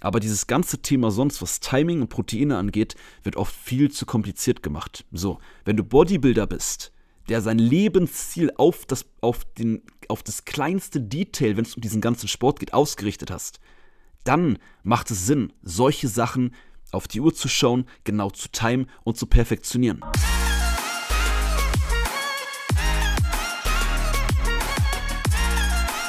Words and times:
Aber 0.00 0.20
dieses 0.20 0.46
ganze 0.46 0.78
Thema 0.78 1.10
sonst, 1.10 1.42
was 1.42 1.60
Timing 1.60 2.02
und 2.02 2.08
Proteine 2.08 2.56
angeht, 2.56 2.94
wird 3.22 3.36
oft 3.36 3.54
viel 3.54 3.90
zu 3.90 4.06
kompliziert 4.06 4.62
gemacht. 4.62 5.04
So, 5.10 5.38
wenn 5.64 5.76
du 5.76 5.84
Bodybuilder 5.84 6.46
bist, 6.46 6.92
der 7.28 7.42
sein 7.42 7.58
Lebensziel 7.58 8.52
auf 8.56 8.86
das, 8.86 9.04
auf 9.20 9.44
den, 9.44 9.82
auf 10.08 10.22
das 10.22 10.44
kleinste 10.44 11.00
Detail, 11.00 11.56
wenn 11.56 11.64
es 11.64 11.74
um 11.74 11.82
diesen 11.82 12.00
ganzen 12.00 12.28
Sport 12.28 12.60
geht, 12.60 12.72
ausgerichtet 12.72 13.30
hast, 13.30 13.60
dann 14.24 14.58
macht 14.82 15.10
es 15.10 15.26
Sinn, 15.26 15.52
solche 15.62 16.08
Sachen 16.08 16.54
auf 16.92 17.08
die 17.08 17.20
Uhr 17.20 17.34
zu 17.34 17.48
schauen, 17.48 17.84
genau 18.04 18.30
zu 18.30 18.48
timen 18.48 18.88
und 19.04 19.16
zu 19.16 19.26
perfektionieren. 19.26 20.00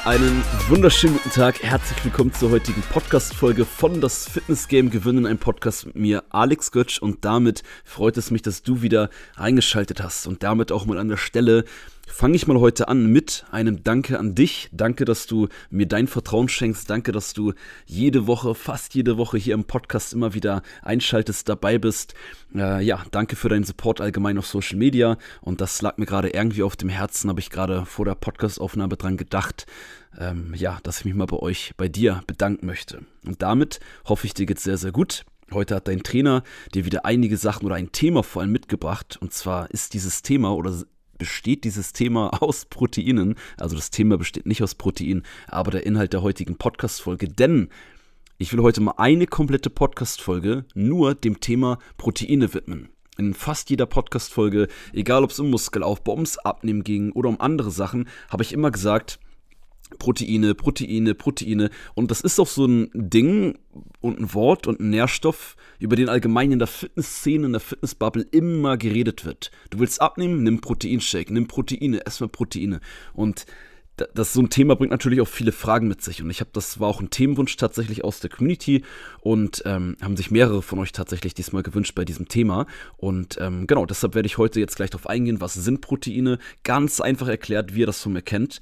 Einen 0.06 0.44
wunderschönen 0.70 1.18
guten 1.18 1.30
Tag, 1.30 1.62
herzlich 1.62 2.04
willkommen 2.06 2.34
zur 2.34 2.52
heutigen 2.52 2.82
Podcast-Folge 2.82 3.66
von 3.66 4.00
Das 4.00 4.30
Fitness 4.30 4.70
Game 4.70 4.90
Gewinnen, 4.90 5.26
ein 5.26 5.38
Podcast 5.38 5.88
mit 5.88 5.96
mir, 5.96 6.24
Alex 6.30 6.72
Götsch, 6.72 7.00
und 7.00 7.26
damit 7.26 7.64
freut 7.84 8.16
es 8.16 8.32
mich, 8.32 8.42
dass 8.42 8.64
du 8.64 8.82
wieder 8.82 9.10
eingeschaltet 9.36 10.02
hast. 10.02 10.26
Und 10.26 10.42
damit 10.42 10.72
auch 10.72 10.86
mal 10.86 10.98
an 10.98 11.10
der 11.10 11.18
Stelle 11.18 11.66
fange 12.10 12.36
ich 12.36 12.48
mal 12.48 12.60
heute 12.60 12.88
an 12.88 13.06
mit 13.06 13.46
einem 13.52 13.84
Danke 13.84 14.20
an 14.20 14.36
dich. 14.36 14.70
Danke, 14.72 15.06
dass 15.06 15.28
du 15.28 15.48
mir 15.70 15.86
dein 15.86 16.08
Vertrauen 16.08 16.50
schenkst. 16.50 16.90
Danke, 16.90 17.12
dass 17.12 17.34
du 17.34 17.54
jede 17.86 18.28
Woche, 18.28 18.56
fast 18.56 18.96
jede 18.96 19.18
Woche 19.18 19.38
hier 19.38 19.54
im 19.54 19.64
Podcast 19.64 20.14
immer 20.14 20.34
wieder 20.34 20.62
einschaltest, 20.82 21.48
dabei 21.48 21.78
bist. 21.78 22.16
Äh, 22.54 22.84
ja, 22.84 23.04
danke 23.12 23.36
für 23.36 23.50
deinen 23.50 23.64
Support 23.64 24.02
allgemein 24.02 24.38
auf 24.38 24.48
Social 24.48 24.78
Media. 24.78 25.18
Und 25.42 25.62
das 25.62 25.82
lag 25.82 25.98
mir 25.98 26.06
gerade 26.06 26.30
irgendwie 26.30 26.64
auf 26.64 26.76
dem 26.76 26.90
Herzen, 26.90 27.30
habe 27.30 27.40
ich 27.40 27.50
gerade 27.50 27.86
vor 27.86 28.06
der 28.06 28.16
Podcastaufnahme 28.16 28.98
dran 28.98 29.16
gedacht. 29.16 29.66
Ähm, 30.18 30.54
ja, 30.56 30.80
dass 30.84 31.00
ich 31.00 31.06
mich 31.06 31.16
mal 31.16 31.28
bei 31.28 31.38
euch, 31.38 31.74
bei 31.78 31.88
dir 31.88 32.24
bedanken 32.28 32.66
möchte. 32.66 33.06
Und 33.26 33.42
damit 33.42 33.80
hoffe 34.06 34.26
ich, 34.26 34.34
dir 34.34 34.48
geht's 34.48 34.64
sehr, 34.64 34.78
sehr 34.78 34.92
gut. 34.92 35.26
Heute 35.52 35.76
hat 35.76 35.88
dein 35.88 36.04
Trainer 36.04 36.44
dir 36.74 36.86
wieder 36.86 37.06
einige 37.06 37.38
Sachen 37.38 37.66
oder 37.66 37.76
ein 37.76 37.92
Thema 37.92 38.24
vor 38.24 38.42
allem 38.42 38.52
mitgebracht. 38.52 39.18
Und 39.22 39.34
zwar 39.34 39.72
ist 39.72 39.94
dieses 39.94 40.22
Thema 40.22 40.54
oder 40.56 40.84
besteht 41.20 41.64
dieses 41.66 41.94
Thema 41.94 42.30
aus 42.42 42.66
Proteinen. 42.66 43.36
Also 43.58 43.76
das 43.76 43.92
Thema 43.92 44.18
besteht 44.18 44.48
nicht 44.48 44.64
aus 44.64 44.74
Proteinen, 44.74 45.24
aber 45.48 45.70
der 45.70 45.86
Inhalt 45.86 46.14
der 46.14 46.24
heutigen 46.24 46.58
Podcast-Folge. 46.58 47.28
Denn 47.28 47.70
ich 48.40 48.52
will 48.52 48.64
heute 48.64 48.82
mal 48.82 48.96
eine 48.98 49.28
komplette 49.28 49.70
Podcast-Folge 49.70 50.66
nur 50.74 51.14
dem 51.14 51.40
Thema 51.40 51.78
Proteine 51.98 52.54
widmen. 52.56 52.90
In 53.18 53.34
fast 53.34 53.70
jeder 53.70 53.86
Podcast-Folge, 53.86 54.70
egal 54.94 55.24
ob 55.24 55.32
es 55.32 55.40
um 55.40 55.50
Muskelaufbau, 55.52 56.14
ums 56.14 56.38
Abnehmen 56.38 56.84
ging 56.84 57.12
oder 57.12 57.30
um 57.30 57.42
andere 57.42 57.70
Sachen, 57.70 58.08
habe 58.30 58.44
ich 58.44 58.54
immer 58.54 58.72
gesagt, 58.72 59.20
Proteine, 59.98 60.54
Proteine, 60.54 61.16
Proteine. 61.16 61.70
Und 61.96 62.12
das 62.12 62.22
ist 62.22 62.40
auch 62.40 62.48
so 62.48 62.66
ein 62.66 62.90
Ding 62.94 63.58
und 64.02 64.20
ein 64.20 64.34
Wort 64.34 64.68
und 64.68 64.80
ein 64.80 64.90
Nährstoff, 64.92 65.56
über 65.80 65.96
den 65.96 66.10
allgemein 66.10 66.52
in 66.52 66.60
der 66.60 66.68
Fitnessszene, 66.68 67.48
in 67.48 67.54
der 67.54 67.62
Fitnessbubble 67.62 68.26
immer 68.32 68.78
geredet 68.78 69.26
wird. 69.26 69.52
Du 69.70 69.80
willst 69.80 70.02
abnehmen, 70.02 70.44
nimm 70.44 70.62
Proteinshake, 70.62 71.34
nimm 71.34 71.48
Proteine, 71.48 72.06
ess 72.06 72.20
mal 72.20 72.30
Proteine. 72.30 72.80
Und 73.14 73.46
das 74.14 74.34
so 74.34 74.42
ein 74.42 74.50
Thema 74.50 74.76
bringt 74.76 74.92
natürlich 74.92 75.20
auch 75.20 75.28
viele 75.28 75.52
Fragen 75.52 75.90
mit 75.90 76.02
sich 76.02 76.22
und 76.22 76.30
ich 76.30 76.40
habe 76.40 76.52
das 76.54 76.80
war 76.80 76.88
auch 76.88 77.02
ein 77.02 77.10
Themenwunsch 77.10 77.58
tatsächlich 77.58 78.06
aus 78.06 78.22
der 78.22 78.30
Community 78.30 78.84
und 79.20 79.62
ähm, 79.66 79.98
haben 80.02 80.16
sich 80.16 80.32
mehrere 80.32 80.62
von 80.62 80.80
euch 80.80 80.94
tatsächlich 80.94 81.34
diesmal 81.34 81.64
gewünscht 81.64 81.96
bei 81.96 82.06
diesem 82.06 82.30
Thema 82.30 82.66
und 82.96 83.38
ähm, 83.42 83.68
genau 83.68 83.86
deshalb 83.86 84.16
werde 84.16 84.28
ich 84.28 84.38
heute 84.38 84.62
jetzt 84.62 84.78
gleich 84.78 84.90
darauf 84.90 85.08
eingehen, 85.08 85.42
was 85.42 85.54
sind 85.54 85.82
Proteine, 85.82 86.40
ganz 86.64 87.02
einfach 87.02 87.28
erklärt, 87.28 87.76
wie 87.76 87.82
ihr 87.82 87.86
das 87.86 88.02
von 88.02 88.14
mir 88.14 88.22
kennt 88.22 88.62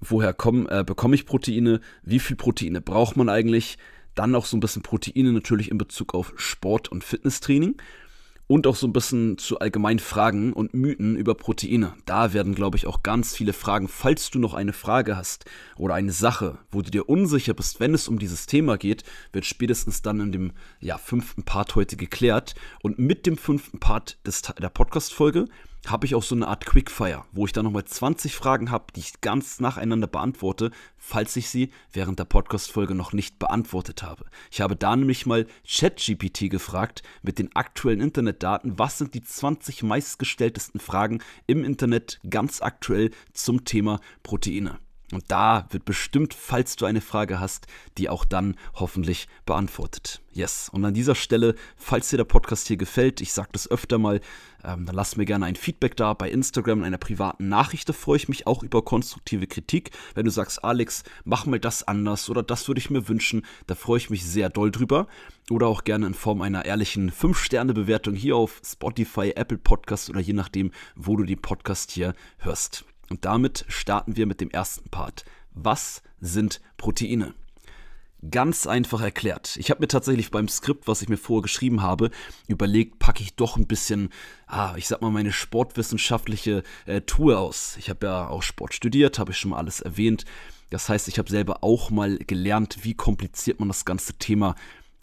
woher 0.00 0.32
komm, 0.32 0.68
äh, 0.70 0.84
bekomme 0.84 1.14
ich 1.14 1.26
Proteine, 1.26 1.80
wie 2.02 2.18
viel 2.18 2.36
Proteine 2.36 2.80
braucht 2.80 3.16
man 3.16 3.28
eigentlich, 3.28 3.78
dann 4.14 4.34
auch 4.34 4.46
so 4.46 4.56
ein 4.56 4.60
bisschen 4.60 4.82
Proteine 4.82 5.32
natürlich 5.32 5.70
in 5.70 5.78
Bezug 5.78 6.14
auf 6.14 6.32
Sport 6.36 6.90
und 6.90 7.04
Fitnesstraining 7.04 7.76
und 8.48 8.66
auch 8.66 8.76
so 8.76 8.86
ein 8.86 8.92
bisschen 8.92 9.38
zu 9.38 9.58
allgemeinen 9.58 9.98
Fragen 9.98 10.52
und 10.52 10.72
Mythen 10.72 11.16
über 11.16 11.34
Proteine. 11.34 11.94
Da 12.04 12.32
werden, 12.32 12.54
glaube 12.54 12.76
ich, 12.76 12.86
auch 12.86 13.02
ganz 13.02 13.34
viele 13.34 13.52
Fragen. 13.52 13.88
Falls 13.88 14.30
du 14.30 14.38
noch 14.38 14.54
eine 14.54 14.72
Frage 14.72 15.16
hast 15.16 15.46
oder 15.76 15.94
eine 15.94 16.12
Sache, 16.12 16.58
wo 16.70 16.82
du 16.82 16.90
dir 16.90 17.08
unsicher 17.08 17.54
bist, 17.54 17.80
wenn 17.80 17.92
es 17.92 18.08
um 18.08 18.18
dieses 18.18 18.46
Thema 18.46 18.78
geht, 18.78 19.02
wird 19.32 19.46
spätestens 19.46 20.02
dann 20.02 20.20
in 20.20 20.32
dem 20.32 20.52
ja, 20.80 20.96
fünften 20.96 21.42
Part 21.42 21.74
heute 21.74 21.96
geklärt. 21.96 22.54
Und 22.82 22.98
mit 22.98 23.26
dem 23.26 23.36
fünften 23.36 23.80
Part 23.80 24.18
des, 24.24 24.42
der 24.42 24.68
Podcast-Folge 24.68 25.46
habe 25.86 26.06
ich 26.06 26.14
auch 26.14 26.22
so 26.22 26.34
eine 26.34 26.48
Art 26.48 26.66
Quickfire, 26.66 27.24
wo 27.32 27.46
ich 27.46 27.52
dann 27.52 27.64
nochmal 27.64 27.84
20 27.84 28.34
Fragen 28.34 28.70
habe, 28.70 28.86
die 28.94 29.00
ich 29.00 29.20
ganz 29.20 29.60
nacheinander 29.60 30.06
beantworte, 30.06 30.70
falls 30.96 31.36
ich 31.36 31.48
sie 31.48 31.70
während 31.92 32.18
der 32.18 32.24
Podcast-Folge 32.24 32.94
noch 32.94 33.12
nicht 33.12 33.38
beantwortet 33.38 34.02
habe. 34.02 34.24
Ich 34.50 34.60
habe 34.60 34.76
da 34.76 34.96
nämlich 34.96 35.26
mal 35.26 35.46
ChatGPT 35.66 36.50
gefragt 36.50 37.02
mit 37.22 37.38
den 37.38 37.54
aktuellen 37.54 38.00
Internetdaten, 38.00 38.78
was 38.78 38.98
sind 38.98 39.14
die 39.14 39.22
20 39.22 39.82
meistgestelltesten 39.82 40.80
Fragen 40.80 41.22
im 41.46 41.64
Internet 41.64 42.18
ganz 42.28 42.62
aktuell 42.62 43.10
zum 43.32 43.64
Thema 43.64 44.00
Proteine. 44.22 44.78
Und 45.12 45.24
da 45.28 45.66
wird 45.70 45.84
bestimmt, 45.84 46.34
falls 46.34 46.74
du 46.74 46.84
eine 46.84 47.00
Frage 47.00 47.38
hast, 47.38 47.68
die 47.96 48.08
auch 48.08 48.24
dann 48.24 48.56
hoffentlich 48.74 49.28
beantwortet. 49.44 50.20
Yes. 50.32 50.68
Und 50.72 50.84
an 50.84 50.94
dieser 50.94 51.14
Stelle, 51.14 51.54
falls 51.76 52.10
dir 52.10 52.16
der 52.16 52.24
Podcast 52.24 52.66
hier 52.66 52.76
gefällt, 52.76 53.20
ich 53.20 53.32
sage 53.32 53.50
das 53.52 53.70
öfter 53.70 53.98
mal, 53.98 54.20
ähm, 54.66 54.84
dann 54.84 54.96
lass 54.96 55.16
mir 55.16 55.24
gerne 55.24 55.46
ein 55.46 55.56
Feedback 55.56 55.96
da 55.96 56.12
bei 56.12 56.28
Instagram 56.28 56.80
in 56.80 56.84
einer 56.86 56.98
privaten 56.98 57.48
Nachricht. 57.48 57.88
Da 57.88 57.92
freue 57.92 58.16
ich 58.16 58.28
mich 58.28 58.46
auch 58.46 58.62
über 58.62 58.82
konstruktive 58.82 59.46
Kritik. 59.46 59.90
Wenn 60.14 60.24
du 60.24 60.30
sagst, 60.30 60.64
Alex, 60.64 61.04
mach 61.24 61.46
mal 61.46 61.60
das 61.60 61.86
anders 61.86 62.28
oder 62.28 62.42
das 62.42 62.66
würde 62.66 62.80
ich 62.80 62.90
mir 62.90 63.08
wünschen, 63.08 63.46
da 63.66 63.76
freue 63.76 63.98
ich 63.98 64.10
mich 64.10 64.24
sehr 64.24 64.50
doll 64.50 64.70
drüber. 64.70 65.06
Oder 65.50 65.68
auch 65.68 65.84
gerne 65.84 66.06
in 66.06 66.14
Form 66.14 66.42
einer 66.42 66.64
ehrlichen 66.64 67.12
5-Sterne-Bewertung 67.12 68.14
hier 68.14 68.34
auf 68.36 68.60
Spotify, 68.64 69.32
Apple 69.36 69.58
Podcast 69.58 70.10
oder 70.10 70.20
je 70.20 70.32
nachdem, 70.32 70.72
wo 70.96 71.16
du 71.16 71.22
den 71.22 71.40
Podcast 71.40 71.92
hier 71.92 72.14
hörst. 72.38 72.84
Und 73.08 73.24
damit 73.24 73.64
starten 73.68 74.16
wir 74.16 74.26
mit 74.26 74.40
dem 74.40 74.50
ersten 74.50 74.90
Part. 74.90 75.24
Was 75.52 76.02
sind 76.20 76.60
Proteine? 76.76 77.34
Ganz 78.30 78.66
einfach 78.66 79.00
erklärt. 79.00 79.56
Ich 79.56 79.70
habe 79.70 79.80
mir 79.80 79.88
tatsächlich 79.88 80.30
beim 80.30 80.48
Skript, 80.48 80.88
was 80.88 81.02
ich 81.02 81.08
mir 81.08 81.16
vorher 81.16 81.42
geschrieben 81.42 81.82
habe, 81.82 82.10
überlegt, 82.48 82.98
packe 82.98 83.22
ich 83.22 83.34
doch 83.36 83.56
ein 83.56 83.66
bisschen, 83.66 84.10
ah, 84.46 84.74
ich 84.76 84.88
sag 84.88 85.02
mal, 85.02 85.10
meine 85.10 85.32
sportwissenschaftliche 85.32 86.62
äh, 86.86 87.02
Tour 87.02 87.38
aus. 87.38 87.76
Ich 87.78 87.90
habe 87.90 88.06
ja 88.06 88.28
auch 88.28 88.42
Sport 88.42 88.74
studiert, 88.74 89.18
habe 89.18 89.32
ich 89.32 89.38
schon 89.38 89.50
mal 89.50 89.58
alles 89.58 89.80
erwähnt. 89.80 90.24
Das 90.70 90.88
heißt, 90.88 91.08
ich 91.08 91.18
habe 91.18 91.30
selber 91.30 91.62
auch 91.62 91.90
mal 91.90 92.18
gelernt, 92.18 92.78
wie 92.82 92.94
kompliziert 92.94 93.60
man 93.60 93.68
das 93.68 93.84
ganze 93.84 94.14
Thema 94.14 94.54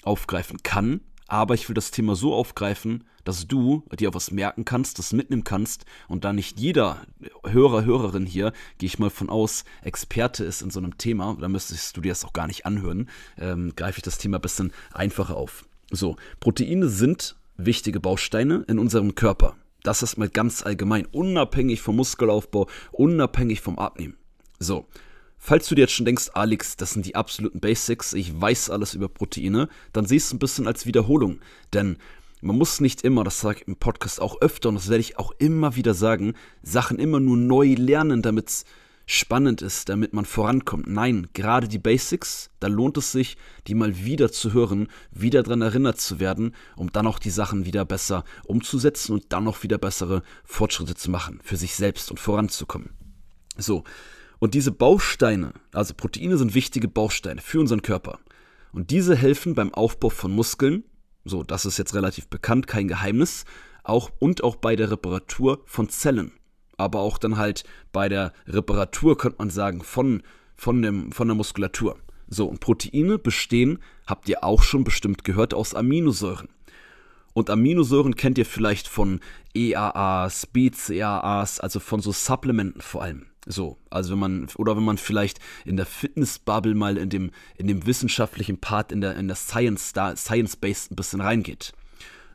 aufgreifen 0.03 0.63
kann 0.63 1.01
aber 1.27 1.53
ich 1.53 1.67
will 1.67 1.73
das 1.73 1.91
Thema 1.91 2.15
so 2.15 2.33
aufgreifen, 2.33 3.03
dass 3.23 3.47
du 3.47 3.83
dir 3.97 4.09
auch 4.09 4.13
was 4.13 4.31
merken 4.31 4.65
kannst, 4.65 4.99
das 4.99 5.13
mitnehmen 5.13 5.43
kannst 5.43 5.85
und 6.07 6.25
da 6.25 6.33
nicht 6.33 6.59
jeder 6.59 7.01
Hörer, 7.45 7.85
Hörerin 7.85 8.25
hier, 8.25 8.51
gehe 8.77 8.87
ich 8.87 8.99
mal 8.99 9.09
von 9.09 9.29
aus, 9.29 9.63
Experte 9.81 10.43
ist 10.43 10.61
in 10.61 10.71
so 10.71 10.79
einem 10.79 10.97
Thema, 10.97 11.37
da 11.39 11.47
müsstest 11.47 11.95
du 11.95 12.01
dir 12.01 12.11
das 12.11 12.25
auch 12.25 12.33
gar 12.33 12.47
nicht 12.47 12.65
anhören, 12.65 13.09
ähm, 13.37 13.73
greife 13.75 13.99
ich 13.99 14.03
das 14.03 14.17
Thema 14.17 14.37
ein 14.37 14.41
bisschen 14.41 14.73
einfacher 14.91 15.37
auf. 15.37 15.65
So, 15.91 16.17
Proteine 16.39 16.89
sind 16.89 17.35
wichtige 17.57 17.99
Bausteine 17.99 18.65
in 18.67 18.79
unserem 18.79 19.15
Körper. 19.15 19.55
Das 19.83 20.01
ist 20.01 20.17
mal 20.17 20.29
ganz 20.29 20.65
allgemein, 20.65 21.05
unabhängig 21.05 21.81
vom 21.81 21.97
Muskelaufbau, 21.97 22.67
unabhängig 22.91 23.61
vom 23.61 23.77
Abnehmen. 23.77 24.17
So, 24.59 24.87
Falls 25.45 25.67
du 25.67 25.75
dir 25.75 25.81
jetzt 25.81 25.93
schon 25.93 26.05
denkst, 26.05 26.29
Alex, 26.35 26.77
das 26.77 26.91
sind 26.91 27.05
die 27.05 27.15
absoluten 27.15 27.59
Basics, 27.59 28.13
ich 28.13 28.39
weiß 28.39 28.69
alles 28.69 28.93
über 28.93 29.09
Proteine, 29.09 29.67
dann 29.91 30.05
siehst 30.05 30.31
du 30.31 30.37
ein 30.37 30.39
bisschen 30.39 30.67
als 30.67 30.85
Wiederholung. 30.85 31.41
Denn 31.73 31.97
man 32.39 32.57
muss 32.57 32.79
nicht 32.79 33.01
immer, 33.01 33.25
das 33.25 33.41
sage 33.41 33.59
ich 33.59 33.67
im 33.67 33.75
Podcast 33.75 34.21
auch 34.21 34.39
öfter 34.39 34.69
und 34.69 34.75
das 34.75 34.87
werde 34.87 35.01
ich 35.01 35.19
auch 35.19 35.33
immer 35.39 35.75
wieder 35.75 35.93
sagen, 35.95 36.35
Sachen 36.61 36.97
immer 36.97 37.19
nur 37.19 37.35
neu 37.35 37.75
lernen, 37.77 38.21
damit 38.21 38.47
es 38.47 38.65
spannend 39.05 39.61
ist, 39.61 39.89
damit 39.89 40.13
man 40.13 40.23
vorankommt. 40.23 40.87
Nein, 40.87 41.27
gerade 41.33 41.67
die 41.67 41.77
Basics, 41.77 42.49
da 42.61 42.67
lohnt 42.67 42.95
es 42.95 43.11
sich, 43.11 43.35
die 43.67 43.75
mal 43.75 43.97
wieder 43.97 44.31
zu 44.31 44.53
hören, 44.53 44.87
wieder 45.11 45.43
daran 45.43 45.61
erinnert 45.61 45.99
zu 45.99 46.21
werden, 46.21 46.55
um 46.77 46.89
dann 46.93 47.05
auch 47.05 47.19
die 47.19 47.31
Sachen 47.31 47.65
wieder 47.65 47.83
besser 47.83 48.23
umzusetzen 48.45 49.11
und 49.11 49.25
dann 49.33 49.45
auch 49.49 49.61
wieder 49.61 49.77
bessere 49.77 50.23
Fortschritte 50.45 50.95
zu 50.95 51.11
machen, 51.11 51.41
für 51.43 51.57
sich 51.57 51.75
selbst 51.75 52.11
und 52.11 52.21
voranzukommen. 52.21 52.91
So, 53.57 53.83
und 54.43 54.55
diese 54.55 54.73
Bausteine, 54.73 55.53
also 55.71 55.93
Proteine 55.93 56.37
sind 56.37 56.53
wichtige 56.53 56.89
Bausteine 56.89 57.39
für 57.39 57.61
unseren 57.61 57.81
Körper. 57.81 58.19
Und 58.73 58.91
diese 58.91 59.15
helfen 59.15 59.55
beim 59.55 59.73
Aufbau 59.73 60.09
von 60.09 60.33
Muskeln, 60.33 60.83
so 61.23 61.43
das 61.43 61.65
ist 61.65 61.77
jetzt 61.77 61.95
relativ 61.95 62.27
bekannt, 62.27 62.67
kein 62.67 62.89
Geheimnis, 62.89 63.45
auch 63.85 64.11
und 64.19 64.43
auch 64.43 64.57
bei 64.57 64.75
der 64.75 64.91
Reparatur 64.91 65.61
von 65.63 65.87
Zellen. 65.87 66.33
Aber 66.75 66.99
auch 66.99 67.17
dann 67.17 67.37
halt 67.37 67.63
bei 67.93 68.09
der 68.09 68.33
Reparatur, 68.45 69.17
könnte 69.17 69.37
man 69.39 69.49
sagen, 69.49 69.81
von, 69.81 70.23
von, 70.57 70.81
dem, 70.81 71.13
von 71.13 71.29
der 71.29 71.35
Muskulatur. 71.35 71.95
So, 72.27 72.45
und 72.45 72.59
Proteine 72.59 73.19
bestehen, 73.19 73.79
habt 74.07 74.27
ihr 74.27 74.43
auch 74.43 74.61
schon 74.61 74.83
bestimmt 74.83 75.23
gehört, 75.23 75.53
aus 75.53 75.73
Aminosäuren. 75.73 76.49
Und 77.31 77.49
Aminosäuren 77.49 78.15
kennt 78.15 78.37
ihr 78.37 78.45
vielleicht 78.45 78.89
von 78.89 79.21
EAAs, 79.55 80.47
BCAAs, 80.47 81.61
also 81.61 81.79
von 81.79 82.01
so 82.01 82.11
Supplementen 82.11 82.81
vor 82.81 83.03
allem. 83.03 83.27
So, 83.45 83.77
also 83.89 84.13
wenn 84.13 84.19
man, 84.19 84.47
oder 84.55 84.75
wenn 84.77 84.83
man 84.83 84.97
vielleicht 84.97 85.39
in 85.65 85.75
der 85.75 85.85
Fitnessbubble 85.85 86.75
mal 86.75 86.97
in 86.97 87.09
dem, 87.09 87.31
in 87.57 87.67
dem 87.67 87.85
wissenschaftlichen 87.85 88.57
Part, 88.57 88.91
in 88.91 89.01
der, 89.01 89.15
in 89.17 89.27
der 89.27 89.35
Science, 89.35 89.89
Science-Based 89.89 90.91
ein 90.91 90.95
bisschen 90.95 91.21
reingeht. 91.21 91.73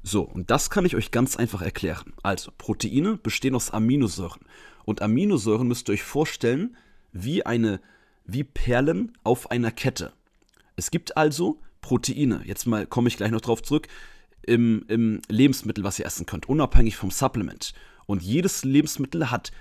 So, 0.03 0.23
und 0.23 0.51
das 0.51 0.71
kann 0.71 0.85
ich 0.85 0.97
euch 0.97 1.11
ganz 1.11 1.37
einfach 1.37 1.63
erklären. 1.63 2.13
Also, 2.23 2.53
Proteine 2.57 3.17
bestehen 3.17 3.55
aus 3.55 3.71
Aminosäuren. 3.71 4.43
Und 4.85 5.03
Aminosäuren 5.03 5.67
müsst 5.67 5.89
ihr 5.89 5.95
euch 5.95 6.03
vorstellen, 6.03 6.77
wie 7.13 7.45
eine, 7.45 7.81
wie 8.25 8.45
Perlen 8.45 9.13
auf 9.25 9.51
einer 9.51 9.71
Kette. 9.71 10.13
Es 10.77 10.91
gibt 10.91 11.17
also 11.17 11.61
Proteine. 11.81 12.43
Jetzt 12.45 12.67
mal 12.67 12.87
komme 12.87 13.09
ich 13.09 13.17
gleich 13.17 13.31
noch 13.31 13.41
drauf 13.41 13.63
zurück 13.63 13.89
im, 14.43 14.85
im 14.89 15.21
Lebensmittel, 15.29 15.85
was 15.85 15.99
ihr 15.99 16.07
essen 16.07 16.27
könnt, 16.27 16.49
unabhängig 16.49 16.97
vom 16.97 17.11
Supplement. 17.11 17.75
Und 18.07 18.23
jedes 18.23 18.65
Lebensmittel 18.65 19.31
hat 19.31 19.53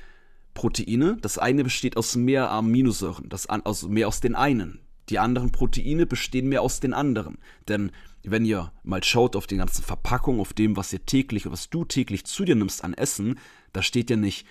Proteine. 0.58 1.18
Das 1.22 1.38
eine 1.38 1.64
besteht 1.64 1.98
aus 1.98 2.16
mehr 2.16 2.50
Aminosäuren, 2.50 3.30
das 3.30 3.46
an, 3.46 3.64
aus, 3.64 3.84
mehr 3.84 4.08
aus 4.08 4.22
den 4.22 4.34
einen. 4.34 4.80
Die 5.10 5.20
anderen 5.20 5.52
Proteine 5.52 6.08
bestehen 6.08 6.50
mehr 6.50 6.64
aus 6.64 6.80
den 6.80 6.96
anderen. 6.96 7.38
Denn 7.68 7.92
wenn 8.24 8.44
ihr 8.44 8.72
mal 8.84 9.04
schaut 9.04 9.36
auf 9.36 9.46
die 9.46 9.58
ganzen 9.58 9.84
Verpackungen, 9.84 10.42
auf 10.42 10.54
dem, 10.54 10.76
was 10.76 10.92
ihr 10.92 11.06
täglich, 11.06 11.50
was 11.50 11.70
du 11.70 11.86
täglich 11.86 12.26
zu 12.26 12.44
dir 12.44 12.56
nimmst 12.56 12.84
an 12.84 12.96
Essen, 12.96 13.40
da 13.72 13.84
steht 13.84 14.10
ja 14.10 14.16
nicht, 14.16 14.48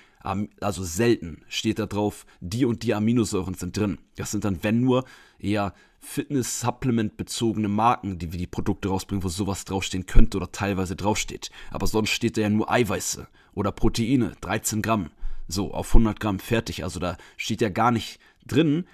also 0.61 0.85
selten 0.85 1.43
steht 1.49 1.81
da 1.81 1.87
drauf, 1.87 2.25
die 2.41 2.64
und 2.64 2.85
die 2.85 2.94
Aminosäuren 2.94 3.55
sind 3.55 3.76
drin. 3.76 3.99
Das 4.14 4.31
sind 4.31 4.44
dann, 4.44 4.62
wenn 4.62 4.81
nur, 4.81 5.05
eher 5.41 5.75
Fitness-Supplement-bezogene 5.99 7.69
Marken, 7.69 8.19
die 8.19 8.31
wir 8.31 8.38
die 8.38 8.47
Produkte 8.47 8.91
rausbringen, 8.91 9.25
wo 9.25 9.29
sowas 9.29 9.64
draufstehen 9.64 10.06
könnte 10.06 10.37
oder 10.37 10.53
teilweise 10.53 10.94
draufsteht. 10.94 11.50
Aber 11.73 11.88
sonst 11.88 12.11
steht 12.11 12.37
da 12.37 12.43
ja 12.43 12.49
nur 12.49 12.70
Eiweiße 12.70 13.26
oder 13.55 13.73
Proteine, 13.73 14.37
13 14.41 14.82
Gramm, 14.82 15.11
so 15.48 15.72
auf 15.72 15.88
100 15.88 16.20
Gramm 16.20 16.38
fertig. 16.38 16.84
Also 16.84 17.00
da 17.00 17.16
steht 17.37 17.60
ja 17.60 17.69
gar 17.69 17.90
nicht 17.90 18.20
drin, 18.46 18.87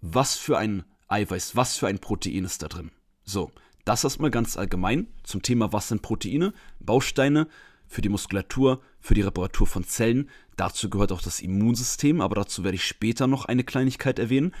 was 0.00 0.36
für 0.36 0.58
ein 0.58 0.84
Eiweiß, 1.08 1.56
was 1.56 1.76
für 1.76 1.86
ein 1.86 1.98
Protein 1.98 2.44
ist 2.44 2.62
da 2.62 2.68
drin. 2.68 2.90
So, 3.24 3.50
das 3.84 4.04
erstmal 4.04 4.30
ganz 4.30 4.56
allgemein 4.56 5.08
zum 5.22 5.42
Thema, 5.42 5.72
was 5.72 5.88
sind 5.88 6.02
Proteine, 6.02 6.52
Bausteine 6.80 7.48
für 7.86 8.02
die 8.02 8.10
Muskulatur, 8.10 8.82
für 9.00 9.14
die 9.14 9.22
Reparatur 9.22 9.66
von 9.66 9.84
Zellen. 9.84 10.28
Dazu 10.56 10.90
gehört 10.90 11.12
auch 11.12 11.22
das 11.22 11.40
Immunsystem, 11.40 12.20
aber 12.20 12.36
dazu 12.36 12.64
werde 12.64 12.76
ich 12.76 12.84
später 12.84 13.26
noch 13.26 13.46
eine 13.46 13.64
Kleinigkeit 13.64 14.18
erwähnen. 14.18 14.54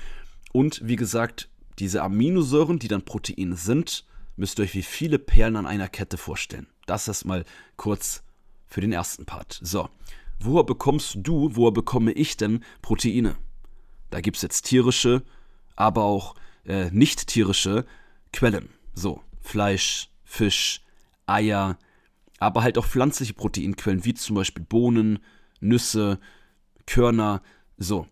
Und 0.52 0.80
wie 0.82 0.96
gesagt, 0.96 1.50
diese 1.78 2.02
Aminosäuren, 2.02 2.78
die 2.78 2.88
dann 2.88 3.04
Proteine 3.04 3.56
sind, 3.56 4.06
müsst 4.36 4.58
ihr 4.58 4.64
euch 4.64 4.74
wie 4.74 4.82
viele 4.82 5.18
Perlen 5.18 5.56
an 5.56 5.66
einer 5.66 5.88
Kette 5.88 6.16
vorstellen. 6.16 6.66
Das 6.86 7.06
erstmal 7.06 7.44
kurz 7.76 8.22
für 8.66 8.80
den 8.80 8.92
ersten 8.92 9.26
Part. 9.26 9.60
So, 9.62 9.88
woher 10.40 10.64
bekommst 10.64 11.18
du, 11.22 11.50
woher 11.54 11.72
bekomme 11.72 12.12
ich 12.12 12.36
denn 12.36 12.64
Proteine? 12.82 13.36
Da 14.10 14.20
gibt 14.20 14.36
es 14.36 14.42
jetzt 14.42 14.62
tierische, 14.62 15.22
aber 15.76 16.04
auch 16.04 16.34
äh, 16.64 16.90
nicht 16.90 17.26
tierische 17.26 17.84
Quellen. 18.32 18.70
So, 18.94 19.22
Fleisch, 19.40 20.10
Fisch, 20.24 20.82
Eier, 21.26 21.78
aber 22.38 22.62
halt 22.62 22.78
auch 22.78 22.86
pflanzliche 22.86 23.34
Proteinquellen, 23.34 24.04
wie 24.04 24.14
zum 24.14 24.36
Beispiel 24.36 24.64
Bohnen, 24.64 25.18
Nüsse, 25.60 26.18
Körner. 26.86 27.42
So, 27.76 28.06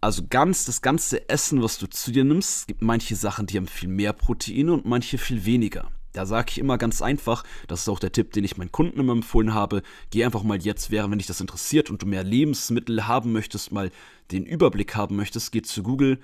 also 0.00 0.26
ganz 0.28 0.64
das 0.64 0.82
ganze 0.82 1.28
Essen, 1.28 1.62
was 1.62 1.78
du 1.78 1.86
zu 1.86 2.12
dir 2.12 2.24
nimmst, 2.24 2.68
gibt 2.68 2.82
manche 2.82 3.16
Sachen, 3.16 3.46
die 3.46 3.56
haben 3.56 3.66
viel 3.66 3.88
mehr 3.88 4.12
Proteine 4.12 4.72
und 4.72 4.84
manche 4.84 5.16
viel 5.16 5.44
weniger. 5.44 5.90
Da 6.14 6.26
sage 6.26 6.46
ich 6.50 6.58
immer 6.58 6.78
ganz 6.78 7.02
einfach, 7.02 7.42
das 7.66 7.82
ist 7.82 7.88
auch 7.88 7.98
der 7.98 8.12
Tipp, 8.12 8.32
den 8.32 8.44
ich 8.44 8.56
meinen 8.56 8.70
Kunden 8.70 9.00
immer 9.00 9.12
empfohlen 9.12 9.52
habe, 9.52 9.82
geh 10.10 10.24
einfach 10.24 10.44
mal 10.44 10.62
jetzt, 10.62 10.92
während 10.92 11.10
wenn 11.10 11.18
dich 11.18 11.26
das 11.26 11.40
interessiert 11.40 11.90
und 11.90 12.02
du 12.02 12.06
mehr 12.06 12.22
Lebensmittel 12.22 13.08
haben 13.08 13.32
möchtest, 13.32 13.72
mal 13.72 13.90
den 14.30 14.46
Überblick 14.46 14.94
haben 14.94 15.16
möchtest, 15.16 15.50
geh 15.50 15.62
zu 15.62 15.82
Google, 15.82 16.20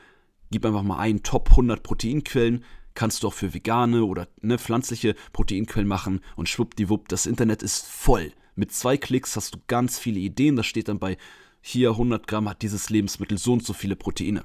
gib 0.52 0.64
einfach 0.64 0.84
mal 0.84 0.98
ein 0.98 1.24
Top 1.24 1.50
100 1.50 1.82
Proteinquellen, 1.82 2.64
kannst 2.94 3.24
du 3.24 3.28
auch 3.28 3.34
für 3.34 3.52
vegane 3.52 4.04
oder 4.04 4.28
ne, 4.40 4.58
pflanzliche 4.58 5.16
Proteinquellen 5.32 5.88
machen 5.88 6.20
und 6.36 6.48
schwuppdiwupp, 6.48 7.08
das 7.08 7.26
Internet 7.26 7.64
ist 7.64 7.84
voll. 7.84 8.32
Mit 8.54 8.72
zwei 8.72 8.96
Klicks 8.96 9.34
hast 9.34 9.56
du 9.56 9.58
ganz 9.66 9.98
viele 9.98 10.20
Ideen, 10.20 10.54
das 10.54 10.66
steht 10.66 10.88
dann 10.88 11.00
bei 11.00 11.16
hier 11.62 11.90
100 11.90 12.28
Gramm 12.28 12.48
hat 12.48 12.62
dieses 12.62 12.90
Lebensmittel 12.90 13.38
so 13.38 13.54
und 13.54 13.64
so 13.64 13.72
viele 13.72 13.96
Proteine. 13.96 14.44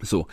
So, 0.00 0.26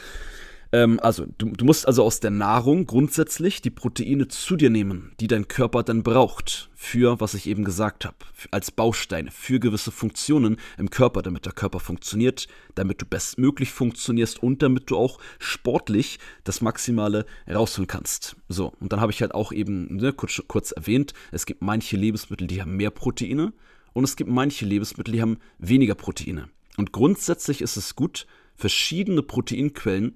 ähm, 0.73 0.99
also 1.01 1.25
du, 1.37 1.49
du, 1.49 1.65
musst 1.65 1.87
also 1.87 2.03
aus 2.03 2.19
der 2.19 2.31
Nahrung 2.31 2.85
grundsätzlich 2.85 3.61
die 3.61 3.69
Proteine 3.69 4.27
zu 4.27 4.55
dir 4.55 4.69
nehmen, 4.69 5.11
die 5.19 5.27
dein 5.27 5.47
Körper 5.47 5.83
dann 5.83 6.03
braucht, 6.03 6.69
für, 6.75 7.19
was 7.19 7.33
ich 7.33 7.47
eben 7.47 7.65
gesagt 7.65 8.05
habe, 8.05 8.15
als 8.51 8.71
Bausteine, 8.71 9.31
für 9.31 9.59
gewisse 9.59 9.91
Funktionen 9.91 10.57
im 10.77 10.89
Körper, 10.89 11.21
damit 11.21 11.45
der 11.45 11.53
Körper 11.53 11.79
funktioniert, 11.79 12.47
damit 12.75 13.01
du 13.01 13.05
bestmöglich 13.05 13.71
funktionierst 13.71 14.41
und 14.41 14.61
damit 14.61 14.89
du 14.89 14.97
auch 14.97 15.19
sportlich 15.39 16.19
das 16.43 16.61
Maximale 16.61 17.25
rausholen 17.49 17.87
kannst. 17.87 18.37
So, 18.47 18.73
und 18.79 18.93
dann 18.93 19.01
habe 19.01 19.11
ich 19.11 19.21
halt 19.21 19.33
auch 19.33 19.51
eben 19.51 19.97
ne, 19.97 20.13
kurz, 20.13 20.41
kurz 20.47 20.71
erwähnt, 20.71 21.13
es 21.31 21.45
gibt 21.45 21.61
manche 21.61 21.97
Lebensmittel, 21.97 22.47
die 22.47 22.61
haben 22.61 22.77
mehr 22.77 22.91
Proteine 22.91 23.53
und 23.93 24.05
es 24.05 24.15
gibt 24.15 24.29
manche 24.29 24.65
Lebensmittel, 24.65 25.13
die 25.13 25.21
haben 25.21 25.37
weniger 25.59 25.95
Proteine. 25.95 26.47
Und 26.77 26.93
grundsätzlich 26.93 27.61
ist 27.61 27.75
es 27.75 27.95
gut, 27.95 28.25
verschiedene 28.55 29.21
Proteinquellen 29.21 30.15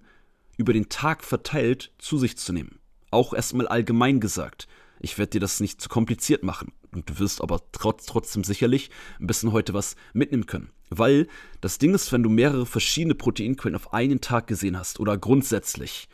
über 0.57 0.73
den 0.73 0.89
Tag 0.89 1.23
verteilt 1.23 1.91
zu 1.97 2.17
sich 2.17 2.37
zu 2.37 2.53
nehmen. 2.53 2.79
Auch 3.11 3.33
erstmal 3.33 3.67
allgemein 3.67 4.19
gesagt. 4.19 4.67
Ich 4.99 5.17
werde 5.17 5.31
dir 5.31 5.39
das 5.39 5.59
nicht 5.59 5.81
zu 5.81 5.89
kompliziert 5.89 6.43
machen. 6.43 6.71
Und 6.91 7.09
du 7.09 7.19
wirst 7.19 7.41
aber 7.41 7.61
trotz, 7.71 8.05
trotzdem 8.05 8.43
sicherlich 8.43 8.89
ein 9.19 9.27
bisschen 9.27 9.51
heute 9.51 9.73
was 9.73 9.95
mitnehmen 10.13 10.45
können. 10.45 10.71
Weil 10.89 11.27
das 11.61 11.77
Ding 11.77 11.93
ist, 11.93 12.11
wenn 12.11 12.23
du 12.23 12.29
mehrere 12.29 12.65
verschiedene 12.65 13.15
Proteinquellen 13.15 13.75
auf 13.75 13.93
einen 13.93 14.21
Tag 14.21 14.47
gesehen 14.47 14.77
hast 14.77 14.99
oder 14.99 15.17
grundsätzlich. 15.17 16.07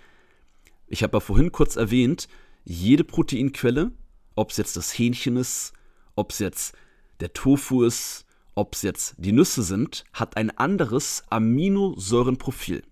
Ich 0.87 1.03
habe 1.03 1.17
ja 1.17 1.21
vorhin 1.21 1.51
kurz 1.51 1.75
erwähnt, 1.75 2.27
jede 2.63 3.03
Proteinquelle, 3.03 3.91
ob 4.35 4.51
es 4.51 4.57
jetzt 4.57 4.75
das 4.75 4.97
Hähnchen 4.97 5.37
ist, 5.37 5.73
ob 6.15 6.31
es 6.31 6.39
jetzt 6.39 6.75
der 7.19 7.33
Tofu 7.33 7.83
ist, 7.83 8.25
ob 8.55 8.75
es 8.75 8.81
jetzt 8.81 9.15
die 9.17 9.31
Nüsse 9.31 9.63
sind, 9.63 10.03
hat 10.13 10.37
ein 10.37 10.49
anderes 10.57 11.23
Aminosäurenprofil. 11.29 12.83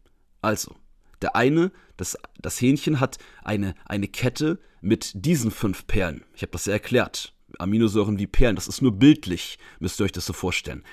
Also, 0.42 0.76
der 1.22 1.36
eine, 1.36 1.72
das, 1.98 2.18
das 2.42 2.60
Hähnchen 2.62 3.00
hat 3.00 3.18
eine, 3.44 3.76
eine 3.86 4.08
Kette 4.08 4.60
mit 4.82 5.12
diesen 5.14 5.52
fünf 5.52 5.88
Perlen. 5.88 6.24
Ich 6.36 6.42
habe 6.42 6.52
das 6.52 6.66
ja 6.66 6.74
erklärt. 6.74 7.34
Aminosäuren 7.58 8.20
wie 8.20 8.28
Perlen, 8.28 8.56
das 8.56 8.68
ist 8.68 8.82
nur 8.82 8.94
bildlich, 8.94 9.58
müsst 9.80 10.00
ihr 10.00 10.06
euch 10.06 10.12
das 10.12 10.26
so 10.26 10.34
vorstellen. 10.34 10.84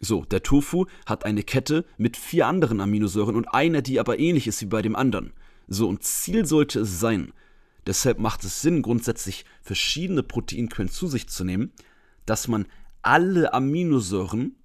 So, 0.00 0.24
der 0.24 0.42
Tofu 0.42 0.86
hat 1.06 1.24
eine 1.24 1.42
Kette 1.42 1.84
mit 1.96 2.16
vier 2.16 2.46
anderen 2.46 2.80
Aminosäuren 2.80 3.36
und 3.36 3.48
einer, 3.48 3.82
die 3.82 4.00
aber 4.00 4.18
ähnlich 4.18 4.46
ist 4.46 4.60
wie 4.60 4.66
bei 4.66 4.82
dem 4.82 4.96
anderen. 4.96 5.32
So, 5.68 5.88
und 5.88 6.04
Ziel 6.04 6.46
sollte 6.46 6.80
es 6.80 7.00
sein, 7.00 7.32
deshalb 7.86 8.18
macht 8.18 8.44
es 8.44 8.62
Sinn, 8.62 8.82
grundsätzlich 8.82 9.44
verschiedene 9.62 10.22
Proteinquellen 10.22 10.90
zu 10.90 11.06
sich 11.06 11.28
zu 11.28 11.44
nehmen, 11.44 11.72
dass 12.24 12.48
man 12.48 12.66
alle 13.02 13.52
Aminosäuren 13.52 14.56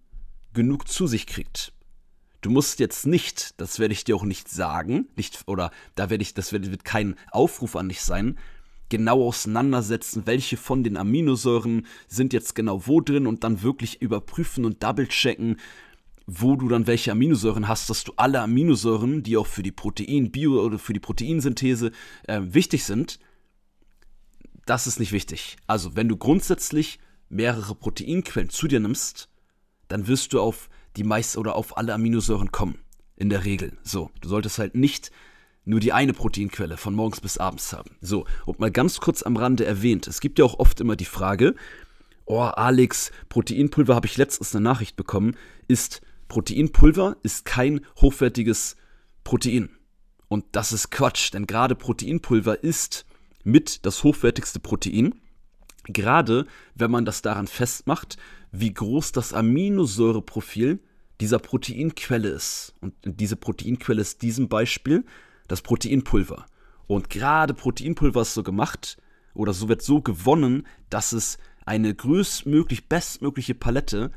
genug 0.54 0.88
zu 0.88 1.08
sich 1.08 1.28
kriegt. 1.28 1.74
Du 2.42 2.50
musst 2.50 2.80
jetzt 2.80 3.06
nicht, 3.06 3.60
das 3.62 3.78
werde 3.78 3.94
ich 3.94 4.04
dir 4.04 4.16
auch 4.16 4.24
nicht 4.24 4.50
sagen, 4.50 5.08
nicht, 5.16 5.44
oder 5.46 5.72
da 5.96 6.10
werde 6.10 6.24
ich, 6.24 6.34
das 6.34 6.52
wird, 6.52 6.84
kein 6.84 7.16
Aufruf 7.32 7.76
an 7.76 7.88
dich 7.88 8.02
sein, 8.02 8.38
genau 8.90 9.28
auseinandersetzen, 9.28 10.24
welche 10.26 10.58
von 10.58 10.84
den 10.84 10.98
Aminosäuren 10.98 11.86
sind 12.08 12.34
jetzt 12.34 12.56
genau 12.56 12.88
wo 12.88 13.00
drin 13.00 13.28
und 13.28 13.44
dann 13.44 13.62
wirklich 13.62 14.02
überprüfen 14.02 14.66
und 14.66 14.84
double 14.84 15.08
checken, 15.08 15.58
wo 16.26 16.56
du 16.56 16.68
dann 16.68 16.88
welche 16.88 17.12
Aminosäuren 17.12 17.68
hast, 17.68 17.90
dass 17.90 18.04
du 18.04 18.14
alle 18.16 18.42
Aminosäuren, 18.42 19.22
die 19.22 19.38
auch 19.38 19.48
für 19.48 19.64
die 19.64 19.72
Protein, 19.72 20.32
Bio 20.32 20.64
oder 20.64 20.80
für 20.80 20.94
die 20.94 21.00
Proteinsynthese 21.00 21.92
äh, 22.28 22.42
wichtig 22.44 22.84
sind, 22.86 23.20
das 24.66 24.88
ist 24.88 25.00
nicht 25.00 25.12
wichtig. 25.12 25.58
Also, 25.68 25.96
wenn 25.96 26.08
du 26.08 26.18
grundsätzlich 26.18 27.00
mehrere 27.30 27.76
Proteinquellen 27.76 28.50
zu 28.50 28.68
dir 28.68 28.80
nimmst, 28.80 29.30
dann 29.88 30.08
wirst 30.08 30.34
du 30.34 30.40
auf 30.40 30.70
die 30.96 31.04
meist 31.04 31.38
oder 31.38 31.56
auf 31.56 31.78
alle 31.78 31.94
Aminosäuren 31.94 32.52
kommen. 32.52 32.80
In 33.16 33.30
der 33.30 33.46
Regel. 33.46 33.78
So, 33.84 34.10
du 34.20 34.30
solltest 34.30 34.58
halt 34.58 34.74
nicht 34.76 35.12
nur 35.64 35.80
die 35.80 35.94
eine 35.94 36.14
Proteinquelle 36.14 36.78
von 36.78 36.96
morgens 36.96 37.22
bis 37.22 37.38
abends 37.38 37.72
haben. 37.72 37.92
So, 38.02 38.26
und 38.46 38.60
mal 38.60 38.72
ganz 38.72 39.00
kurz 39.00 39.22
am 39.22 39.38
Rande 39.38 39.66
erwähnt, 39.66 40.08
es 40.08 40.22
gibt 40.22 40.40
ja 40.40 40.46
auch 40.46 40.58
oft 40.58 40.80
immer 40.82 40.96
die 40.96 41.06
Frage, 41.06 41.56
oh 42.26 42.40
Alex, 42.40 43.12
Proteinpulver 43.30 43.94
habe 43.94 44.08
ich 44.08 44.18
letztens 44.18 44.56
eine 44.56 44.64
Nachricht 44.64 44.96
bekommen, 44.96 45.36
ist 45.68 46.02
Proteinpulver 46.30 47.18
ist 47.24 47.44
kein 47.46 47.82
hochwertiges 48.00 48.78
Protein. 49.24 49.70
Und 50.30 50.46
das 50.54 50.72
ist 50.72 50.90
Quatsch, 50.90 51.34
denn 51.34 51.46
gerade 51.46 51.76
Proteinpulver 51.76 52.64
ist 52.64 53.06
mit 53.44 53.86
das 53.86 54.04
hochwertigste 54.04 54.62
Protein. 54.62 55.14
Gerade 55.86 56.46
wenn 56.76 56.92
man 56.92 57.06
das 57.06 57.22
daran 57.22 57.48
festmacht, 57.48 58.18
wie 58.52 58.74
groß 58.74 59.12
das 59.12 59.34
Aminosäureprofil 59.34 60.80
dieser 61.20 61.40
Proteinquelle 61.40 62.30
ist. 62.30 62.74
Und 62.82 62.94
diese 63.04 63.36
Proteinquelle 63.36 64.02
ist 64.02 64.22
diesem 64.22 64.50
Beispiel 64.50 65.06
das 65.48 65.62
Proteinpulver. 65.62 66.46
Und 66.88 67.10
gerade 67.10 67.54
Proteinpulver 67.54 68.22
ist 68.22 68.34
so 68.34 68.44
gemacht, 68.44 68.98
oder 69.34 69.54
so 69.54 69.70
wird 69.70 69.82
so 69.82 70.02
gewonnen, 70.02 70.68
dass 70.90 71.14
es 71.14 71.38
eine 71.66 71.94
größtmöglich 71.94 72.90
bestmögliche 72.90 73.56
Palette 73.56 74.12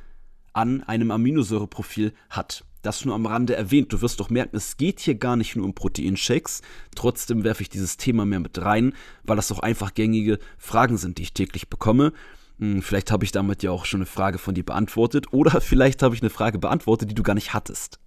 an 0.52 0.83
einem 0.83 1.11
Aminosäureprofil 1.11 2.14
hat. 2.30 2.64
Das 2.85 3.07
nur 3.07 3.14
am 3.14 3.25
Rande 3.25 3.57
erwähnt. 3.57 3.95
Du 3.95 4.03
wirst 4.03 4.21
doch 4.21 4.29
merken, 4.29 4.57
es 4.57 4.76
geht 4.76 5.00
hier 5.00 5.14
gar 5.14 5.37
nicht 5.37 5.57
nur 5.57 5.64
um 5.64 5.75
Proteinshakes. 5.75 6.61
Trotzdem 6.95 7.43
werfe 7.43 7.62
ich 7.62 7.71
dieses 7.71 7.97
Thema 7.97 8.26
mehr 8.26 8.41
mit 8.41 8.61
rein, 8.61 8.93
weil 9.23 9.37
das 9.37 9.50
auch 9.50 9.61
einfach 9.61 9.95
gängige 9.95 10.38
Fragen 10.59 10.99
sind, 10.99 11.17
die 11.17 11.23
ich 11.23 11.33
täglich 11.33 11.71
bekomme. 11.71 12.12
Hm, 12.59 12.83
vielleicht 12.83 13.11
habe 13.11 13.25
ich 13.25 13.33
damit 13.33 13.62
ja 13.62 13.71
auch 13.71 13.87
schon 13.87 14.00
eine 14.00 14.07
Frage 14.07 14.37
von 14.37 14.55
dir 14.55 14.67
beantwortet 14.67 15.33
oder 15.33 15.61
vielleicht 15.62 16.03
habe 16.03 16.14
ich 16.14 16.21
eine 16.21 16.29
Frage 16.29 16.59
beantwortet, 16.59 17.11
die 17.11 17.14
du 17.14 17.23
gar 17.23 17.33
nicht 17.33 17.55
hattest. 17.55 18.00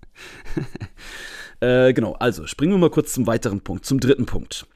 äh, 1.60 1.91
genau, 1.93 2.13
also 2.13 2.46
springen 2.46 2.74
wir 2.74 2.77
mal 2.77 2.91
kurz 2.91 3.13
zum 3.13 3.25
weiteren 3.25 3.62
Punkt, 3.62 3.84
zum 3.84 4.00
dritten 4.00 4.27
Punkt. 4.27 4.67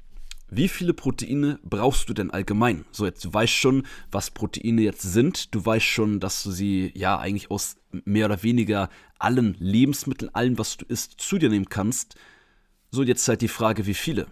Wie 0.54 0.68
viele 0.68 0.94
Proteine 0.94 1.60
brauchst 1.64 2.10
du 2.10 2.14
denn 2.14 2.30
allgemein? 2.30 2.84
So, 2.92 3.06
jetzt 3.06 3.24
du 3.24 3.34
weißt 3.34 3.54
schon, 3.54 3.88
was 4.12 4.32
Proteine 4.32 4.82
jetzt 4.82 5.02
sind. 5.02 5.56
Du 5.56 5.66
weißt 5.66 5.86
schon, 5.86 6.20
dass 6.20 6.44
du 6.44 6.52
sie 6.52 6.92
ja 6.94 7.18
eigentlich 7.18 7.50
aus 7.50 7.78
mehr 8.04 8.26
oder 8.26 8.44
weniger 8.44 8.90
allen 9.18 9.56
Lebensmitteln, 9.60 10.36
allem, 10.36 10.58
was 10.58 10.76
du 10.76 10.86
isst, 10.86 11.22
zu 11.22 11.38
dir 11.38 11.48
nehmen 11.48 11.70
kannst. 11.70 12.16
So, 12.92 13.02
jetzt 13.02 13.26
halt 13.30 13.42
die 13.42 13.48
Frage, 13.48 13.86
wie 13.86 13.94
viele? 13.94 14.28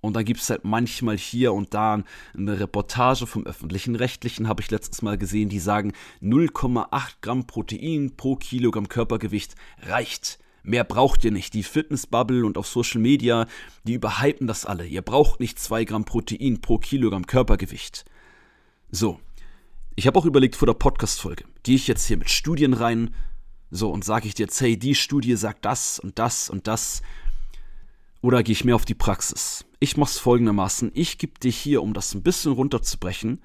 Und 0.00 0.16
dann 0.16 0.24
gibt 0.24 0.40
es 0.40 0.50
halt 0.50 0.64
manchmal 0.64 1.16
hier 1.16 1.52
und 1.52 1.72
da 1.72 2.02
eine 2.36 2.58
Reportage 2.58 3.28
vom 3.28 3.46
öffentlichen 3.46 3.94
Rechtlichen, 3.94 4.48
habe 4.48 4.60
ich 4.60 4.72
letztes 4.72 5.02
Mal 5.02 5.16
gesehen, 5.18 5.50
die 5.50 5.60
sagen, 5.60 5.92
0,8 6.20 7.12
Gramm 7.22 7.46
Protein 7.46 8.16
pro 8.16 8.34
Kilogramm 8.34 8.88
Körpergewicht 8.88 9.54
reicht. 9.82 10.40
Mehr 10.64 10.82
braucht 10.82 11.24
ihr 11.24 11.30
nicht. 11.30 11.54
Die 11.54 11.62
Fitnessbubble 11.62 12.44
und 12.44 12.58
auf 12.58 12.66
Social 12.66 13.00
Media, 13.00 13.46
die 13.84 13.94
überhypen 13.94 14.48
das 14.48 14.66
alle. 14.66 14.86
Ihr 14.86 15.02
braucht 15.02 15.38
nicht 15.38 15.60
2 15.60 15.84
Gramm 15.84 16.04
Protein 16.04 16.60
pro 16.60 16.78
Kilogramm 16.78 17.26
Körpergewicht. 17.26 18.04
So. 18.90 19.20
Ich 19.96 20.08
habe 20.08 20.18
auch 20.18 20.26
überlegt 20.26 20.56
vor 20.56 20.66
der 20.66 20.74
Podcast-Folge, 20.74 21.44
gehe 21.62 21.76
ich 21.76 21.86
jetzt 21.86 22.06
hier 22.06 22.16
mit 22.16 22.28
Studien 22.28 22.72
rein, 22.72 23.14
so 23.70 23.92
und 23.92 24.04
sage 24.04 24.26
ich 24.26 24.34
dir 24.34 24.46
jetzt, 24.46 24.60
hey, 24.60 24.76
die 24.76 24.96
Studie 24.96 25.36
sagt 25.36 25.64
das 25.64 26.00
und 26.00 26.18
das 26.18 26.50
und 26.50 26.66
das, 26.66 27.00
oder 28.20 28.42
gehe 28.42 28.54
ich 28.54 28.64
mehr 28.64 28.74
auf 28.74 28.84
die 28.84 28.96
Praxis? 28.96 29.64
Ich 29.78 29.96
mache 29.96 30.10
es 30.10 30.18
folgendermaßen, 30.18 30.90
ich 30.94 31.18
gebe 31.18 31.38
dir 31.38 31.52
hier, 31.52 31.80
um 31.80 31.94
das 31.94 32.12
ein 32.12 32.24
bisschen 32.24 32.50
runterzubrechen, 32.50 33.40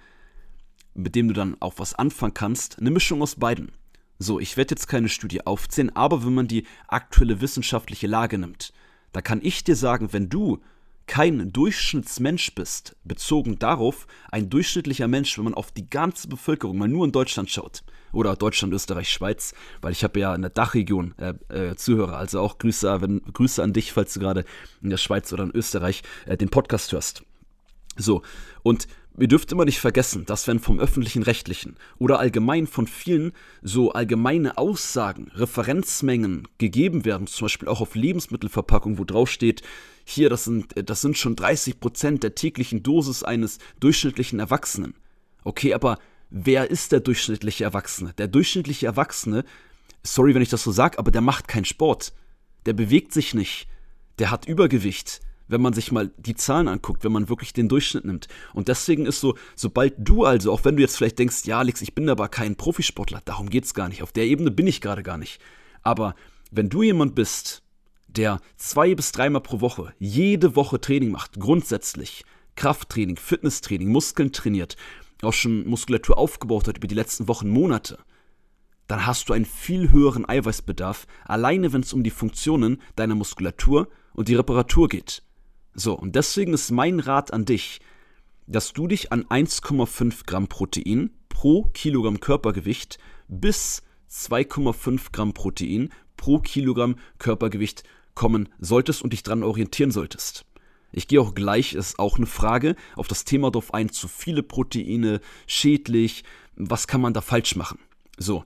mit 0.95 1.13
dem 1.13 1.27
du 1.27 1.35
dann 1.35 1.55
auch 1.59 1.75
was 1.77 1.93
anfangen 1.93 2.33
kannst, 2.33 2.79
eine 2.79 2.89
Mischung 2.89 3.21
aus 3.21 3.35
beiden. 3.35 3.71
So, 4.19 4.39
ich 4.39 4.57
werde 4.57 4.73
jetzt 4.73 4.87
keine 4.87 5.07
Studie 5.07 5.45
aufzählen, 5.47 5.95
aber 5.95 6.25
wenn 6.25 6.33
man 6.33 6.47
die 6.47 6.65
aktuelle 6.87 7.39
wissenschaftliche 7.39 8.07
Lage 8.07 8.37
nimmt, 8.37 8.73
da 9.13 9.21
kann 9.21 9.39
ich 9.41 9.63
dir 9.63 9.77
sagen, 9.77 10.11
wenn 10.11 10.29
du 10.29 10.59
kein 11.07 11.51
Durchschnittsmensch 11.51 12.53
bist, 12.53 12.95
bezogen 13.03 13.57
darauf, 13.57 14.05
ein 14.29 14.49
durchschnittlicher 14.49 15.07
Mensch, 15.07 15.37
wenn 15.37 15.45
man 15.45 15.53
auf 15.55 15.71
die 15.71 15.89
ganze 15.89 16.27
Bevölkerung 16.27 16.77
mal 16.77 16.87
nur 16.87 17.05
in 17.05 17.11
Deutschland 17.11 17.49
schaut, 17.49 17.81
oder 18.11 18.35
Deutschland, 18.35 18.73
Österreich, 18.73 19.09
Schweiz, 19.09 19.53
weil 19.81 19.91
ich 19.91 20.03
habe 20.03 20.19
ja 20.19 20.35
in 20.35 20.41
der 20.41 20.51
Dachregion 20.51 21.15
äh, 21.17 21.33
äh, 21.53 21.75
Zuhörer, 21.75 22.17
also 22.17 22.41
auch 22.41 22.57
Grüße, 22.57 23.01
wenn, 23.01 23.21
Grüße 23.21 23.63
an 23.63 23.73
dich, 23.73 23.93
falls 23.93 24.13
du 24.13 24.19
gerade 24.19 24.45
in 24.81 24.89
der 24.89 24.97
Schweiz 24.97 25.31
oder 25.31 25.43
in 25.45 25.51
Österreich 25.51 26.03
äh, 26.25 26.37
den 26.37 26.49
Podcast 26.49 26.91
hörst. 26.91 27.23
So, 27.97 28.21
und 28.63 28.87
ihr 29.19 29.27
dürft 29.27 29.51
immer 29.51 29.65
nicht 29.65 29.79
vergessen, 29.79 30.25
dass 30.25 30.47
wenn 30.47 30.59
vom 30.59 30.79
öffentlichen 30.79 31.23
Rechtlichen 31.23 31.75
oder 31.97 32.19
allgemein 32.19 32.67
von 32.67 32.87
vielen 32.87 33.33
so 33.61 33.91
allgemeine 33.91 34.57
Aussagen, 34.57 35.31
Referenzmengen 35.33 36.47
gegeben 36.57 37.05
werden, 37.05 37.27
zum 37.27 37.45
Beispiel 37.45 37.67
auch 37.67 37.81
auf 37.81 37.95
Lebensmittelverpackung, 37.95 38.97
wo 38.97 39.03
drauf 39.03 39.29
steht, 39.29 39.61
hier, 40.05 40.29
das 40.29 40.45
sind, 40.45 40.73
das 40.89 41.01
sind 41.01 41.17
schon 41.17 41.35
30 41.35 41.79
Prozent 41.79 42.23
der 42.23 42.35
täglichen 42.35 42.81
Dosis 42.81 43.23
eines 43.23 43.59
durchschnittlichen 43.79 44.39
Erwachsenen. 44.39 44.95
Okay, 45.43 45.73
aber 45.73 45.99
wer 46.29 46.69
ist 46.69 46.91
der 46.91 46.99
durchschnittliche 46.99 47.63
Erwachsene? 47.63 48.13
Der 48.13 48.27
durchschnittliche 48.27 48.87
Erwachsene, 48.87 49.43
sorry, 50.03 50.33
wenn 50.33 50.41
ich 50.41 50.49
das 50.49 50.63
so 50.63 50.71
sage, 50.71 50.97
aber 50.97 51.11
der 51.11 51.21
macht 51.21 51.47
keinen 51.47 51.65
Sport. 51.65 52.13
Der 52.65 52.73
bewegt 52.73 53.13
sich 53.13 53.33
nicht. 53.33 53.67
Der 54.17 54.31
hat 54.31 54.47
Übergewicht 54.47 55.21
wenn 55.49 55.61
man 55.61 55.73
sich 55.73 55.91
mal 55.91 56.11
die 56.17 56.35
Zahlen 56.35 56.69
anguckt, 56.69 57.03
wenn 57.03 57.11
man 57.11 57.27
wirklich 57.27 57.51
den 57.51 57.67
Durchschnitt 57.67 58.05
nimmt. 58.05 58.27
Und 58.53 58.69
deswegen 58.69 59.05
ist 59.05 59.19
so, 59.19 59.35
sobald 59.55 59.95
du 59.97 60.23
also, 60.23 60.53
auch 60.53 60.63
wenn 60.63 60.77
du 60.77 60.81
jetzt 60.81 60.95
vielleicht 60.95 61.19
denkst, 61.19 61.45
ja, 61.45 61.59
Alex, 61.59 61.81
ich 61.81 61.95
bin 61.95 62.07
aber 62.07 62.29
kein 62.29 62.55
Profisportler, 62.55 63.21
darum 63.25 63.49
geht 63.49 63.65
es 63.65 63.73
gar 63.73 63.89
nicht. 63.89 64.03
Auf 64.03 64.13
der 64.13 64.25
Ebene 64.25 64.51
bin 64.51 64.67
ich 64.67 64.79
gerade 64.79 65.03
gar 65.03 65.17
nicht. 65.17 65.41
Aber 65.81 66.15
wenn 66.51 66.69
du 66.69 66.83
jemand 66.83 67.15
bist, 67.15 67.63
der 68.07 68.39
zwei 68.57 68.95
bis 68.95 69.11
dreimal 69.11 69.41
pro 69.41 69.59
Woche 69.59 69.93
jede 69.99 70.55
Woche 70.55 70.79
Training 70.79 71.11
macht, 71.11 71.39
grundsätzlich, 71.39 72.23
Krafttraining, 72.55 73.17
Fitnesstraining, 73.17 73.89
Muskeln 73.89 74.31
trainiert, 74.31 74.77
auch 75.21 75.33
schon 75.33 75.67
Muskulatur 75.67 76.17
aufgebaut 76.17 76.67
hat 76.67 76.77
über 76.77 76.87
die 76.87 76.95
letzten 76.95 77.27
Wochen, 77.27 77.49
Monate, 77.49 77.99
dann 78.87 79.05
hast 79.05 79.29
du 79.29 79.33
einen 79.33 79.45
viel 79.45 79.91
höheren 79.91 80.27
Eiweißbedarf, 80.27 81.05
alleine 81.25 81.73
wenn 81.73 81.81
es 81.81 81.93
um 81.93 82.03
die 82.03 82.09
Funktionen 82.09 82.81
deiner 82.95 83.15
Muskulatur 83.15 83.87
und 84.13 84.27
die 84.27 84.35
Reparatur 84.35 84.89
geht. 84.89 85.21
So, 85.79 85.93
und 85.93 86.15
deswegen 86.15 86.53
ist 86.53 86.71
mein 86.71 86.99
Rat 86.99 87.31
an 87.31 87.45
dich, 87.45 87.79
dass 88.47 88.73
du 88.73 88.87
dich 88.87 89.13
an 89.13 89.23
1,5 89.23 90.25
Gramm 90.25 90.49
Protein 90.49 91.11
pro 91.29 91.69
Kilogramm 91.73 92.19
Körpergewicht 92.19 92.99
bis 93.29 93.81
2,5 94.11 95.13
Gramm 95.13 95.33
Protein 95.33 95.89
pro 96.17 96.39
Kilogramm 96.39 96.97
Körpergewicht 97.17 97.83
kommen 98.13 98.49
solltest 98.59 99.01
und 99.03 99.13
dich 99.13 99.23
dran 99.23 99.41
orientieren 99.41 99.91
solltest. 99.91 100.43
Ich 100.91 101.07
gehe 101.07 101.21
auch 101.21 101.33
gleich, 101.33 101.75
ist 101.75 101.97
auch 101.97 102.17
eine 102.17 102.25
Frage, 102.25 102.75
auf 102.97 103.07
das 103.07 103.23
Thema 103.23 103.49
drauf 103.49 103.73
ein, 103.73 103.89
zu 103.89 104.09
viele 104.09 104.43
Proteine, 104.43 105.21
schädlich, 105.47 106.25
was 106.57 106.87
kann 106.87 106.99
man 106.99 107.13
da 107.13 107.21
falsch 107.21 107.55
machen? 107.55 107.79
So. 108.17 108.43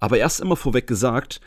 Aber 0.00 0.18
erst 0.18 0.40
immer 0.40 0.56
vorweg 0.56 0.86
gesagt, 0.86 1.40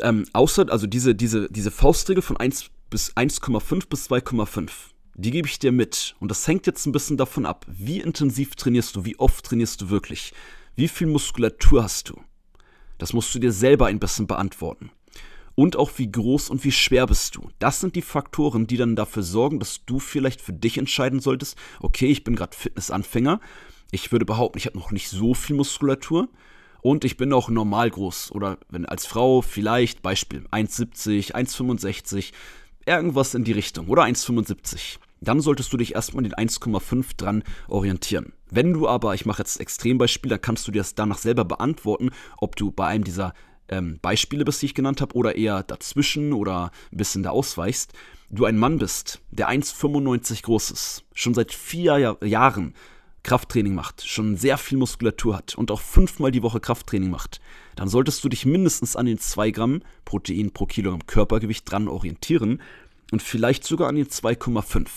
ähm, 0.00 0.24
außer, 0.32 0.70
also 0.70 0.86
diese, 0.86 1.14
diese, 1.14 1.50
diese 1.50 1.70
Faustregel 1.70 2.22
von 2.22 2.38
1 2.38 2.70
bis 2.90 3.14
1,5 3.16 3.88
bis 3.88 4.10
2,5. 4.10 4.70
Die 5.14 5.30
gebe 5.30 5.48
ich 5.48 5.58
dir 5.58 5.72
mit. 5.72 6.14
Und 6.20 6.30
das 6.30 6.46
hängt 6.46 6.66
jetzt 6.66 6.86
ein 6.86 6.92
bisschen 6.92 7.16
davon 7.16 7.44
ab, 7.44 7.66
wie 7.68 8.00
intensiv 8.00 8.54
trainierst 8.54 8.96
du, 8.96 9.04
wie 9.04 9.18
oft 9.18 9.44
trainierst 9.44 9.80
du 9.80 9.90
wirklich, 9.90 10.32
wie 10.76 10.88
viel 10.88 11.08
Muskulatur 11.08 11.82
hast 11.82 12.08
du. 12.10 12.20
Das 12.98 13.12
musst 13.12 13.34
du 13.34 13.38
dir 13.38 13.52
selber 13.52 13.86
ein 13.86 13.98
bisschen 13.98 14.26
beantworten. 14.26 14.90
Und 15.54 15.76
auch 15.76 15.90
wie 15.96 16.10
groß 16.10 16.50
und 16.50 16.62
wie 16.62 16.70
schwer 16.70 17.06
bist 17.06 17.34
du. 17.34 17.50
Das 17.58 17.80
sind 17.80 17.96
die 17.96 18.02
Faktoren, 18.02 18.68
die 18.68 18.76
dann 18.76 18.94
dafür 18.94 19.24
sorgen, 19.24 19.58
dass 19.58 19.84
du 19.86 19.98
vielleicht 19.98 20.40
für 20.40 20.52
dich 20.52 20.78
entscheiden 20.78 21.18
solltest, 21.18 21.56
okay, 21.80 22.06
ich 22.06 22.22
bin 22.22 22.36
gerade 22.36 22.56
Fitnessanfänger, 22.56 23.40
ich 23.90 24.12
würde 24.12 24.24
behaupten, 24.24 24.58
ich 24.58 24.66
habe 24.66 24.78
noch 24.78 24.92
nicht 24.92 25.08
so 25.08 25.34
viel 25.34 25.56
Muskulatur 25.56 26.28
und 26.80 27.04
ich 27.04 27.16
bin 27.16 27.32
auch 27.32 27.48
normal 27.48 27.90
groß 27.90 28.30
oder 28.32 28.58
wenn 28.68 28.86
als 28.86 29.06
Frau 29.06 29.42
vielleicht 29.42 30.00
Beispiel 30.00 30.46
1,70, 30.52 31.32
1,65, 31.32 32.32
Irgendwas 32.88 33.34
in 33.34 33.44
die 33.44 33.52
Richtung 33.52 33.88
oder 33.88 34.04
1,75. 34.04 34.96
Dann 35.20 35.42
solltest 35.42 35.70
du 35.72 35.76
dich 35.76 35.94
erstmal 35.94 36.22
den 36.22 36.32
1,5 36.32 37.18
dran 37.18 37.44
orientieren. 37.68 38.32
Wenn 38.50 38.72
du 38.72 38.88
aber, 38.88 39.14
ich 39.14 39.26
mache 39.26 39.42
jetzt 39.42 39.60
Extrembeispiel, 39.60 40.30
dann 40.30 40.40
kannst 40.40 40.66
du 40.66 40.72
dir 40.72 40.78
das 40.78 40.94
danach 40.94 41.18
selber 41.18 41.44
beantworten, 41.44 42.10
ob 42.38 42.56
du 42.56 42.70
bei 42.70 42.86
einem 42.86 43.04
dieser 43.04 43.34
ähm, 43.68 43.98
Beispiele 44.00 44.46
bist, 44.46 44.62
die 44.62 44.66
ich 44.66 44.74
genannt 44.74 45.02
habe, 45.02 45.14
oder 45.16 45.36
eher 45.36 45.64
dazwischen 45.64 46.32
oder 46.32 46.70
ein 46.90 46.96
bisschen 46.96 47.22
da 47.22 47.28
ausweichst. 47.28 47.92
Du 48.30 48.46
ein 48.46 48.56
Mann 48.56 48.78
bist, 48.78 49.20
der 49.32 49.50
1,95 49.50 50.44
groß 50.44 50.70
ist, 50.70 51.04
schon 51.12 51.34
seit 51.34 51.52
vier 51.52 51.98
Jahr 51.98 52.24
Jahren 52.24 52.72
Krafttraining 53.22 53.74
macht, 53.74 54.06
schon 54.06 54.38
sehr 54.38 54.56
viel 54.56 54.78
Muskulatur 54.78 55.36
hat 55.36 55.54
und 55.56 55.70
auch 55.70 55.82
fünfmal 55.82 56.30
die 56.30 56.42
Woche 56.42 56.60
Krafttraining 56.60 57.10
macht, 57.10 57.42
dann 57.78 57.88
solltest 57.88 58.24
du 58.24 58.28
dich 58.28 58.44
mindestens 58.44 58.96
an 58.96 59.06
den 59.06 59.20
2 59.20 59.52
Gramm 59.52 59.82
Protein 60.04 60.50
pro 60.50 60.66
Kilogramm 60.66 61.06
Körpergewicht 61.06 61.70
dran 61.70 61.86
orientieren 61.86 62.60
und 63.12 63.22
vielleicht 63.22 63.62
sogar 63.62 63.88
an 63.88 63.94
den 63.94 64.08
2,5. 64.08 64.88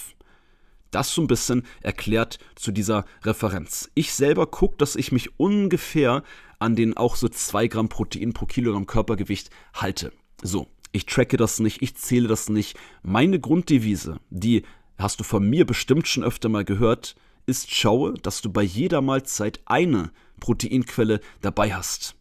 Das 0.89 1.13
so 1.13 1.21
ein 1.21 1.27
bisschen 1.27 1.61
erklärt 1.81 2.39
zu 2.55 2.71
dieser 2.71 3.05
Referenz. 3.21 3.91
Ich 3.93 4.13
selber 4.13 4.47
gucke, 4.47 4.77
dass 4.77 4.95
ich 4.95 5.11
mich 5.11 5.39
ungefähr 5.39 6.23
an 6.57 6.75
den 6.75 6.97
auch 6.97 7.15
so 7.15 7.29
2 7.29 7.67
Gramm 7.67 7.87
Protein 7.87 8.33
pro 8.33 8.47
Kilogramm 8.47 8.87
Körpergewicht 8.87 9.51
halte. 9.75 10.11
So, 10.41 10.65
ich 10.91 11.05
tracke 11.05 11.37
das 11.37 11.59
nicht, 11.59 11.83
ich 11.83 11.95
zähle 11.97 12.27
das 12.27 12.49
nicht. 12.49 12.79
Meine 13.03 13.39
Grunddevise, 13.39 14.19
die 14.31 14.63
hast 14.97 15.19
du 15.19 15.23
von 15.23 15.47
mir 15.47 15.67
bestimmt 15.67 16.07
schon 16.07 16.23
öfter 16.23 16.49
mal 16.49 16.65
gehört, 16.65 17.15
ist 17.45 17.71
schaue, 17.71 18.15
dass 18.15 18.41
du 18.41 18.51
bei 18.51 18.63
jeder 18.63 19.01
Mahlzeit 19.01 19.59
eine 19.65 20.11
Proteinquelle 20.39 21.19
dabei 21.41 21.75
hast. 21.75 22.15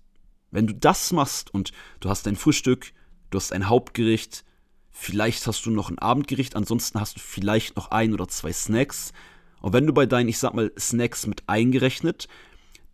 Wenn 0.50 0.66
du 0.66 0.74
das 0.74 1.12
machst 1.12 1.52
und 1.52 1.72
du 2.00 2.08
hast 2.08 2.26
ein 2.26 2.36
Frühstück, 2.36 2.92
du 3.30 3.36
hast 3.38 3.52
ein 3.52 3.68
Hauptgericht, 3.68 4.44
vielleicht 4.90 5.46
hast 5.46 5.64
du 5.66 5.70
noch 5.70 5.90
ein 5.90 5.98
Abendgericht, 5.98 6.56
ansonsten 6.56 7.00
hast 7.00 7.16
du 7.16 7.20
vielleicht 7.20 7.76
noch 7.76 7.90
ein 7.90 8.12
oder 8.12 8.28
zwei 8.28 8.52
Snacks. 8.52 9.12
Und 9.60 9.72
wenn 9.72 9.86
du 9.86 9.92
bei 9.92 10.06
deinen, 10.06 10.28
ich 10.28 10.38
sag 10.38 10.54
mal, 10.54 10.72
Snacks 10.78 11.26
mit 11.26 11.44
eingerechnet, 11.46 12.28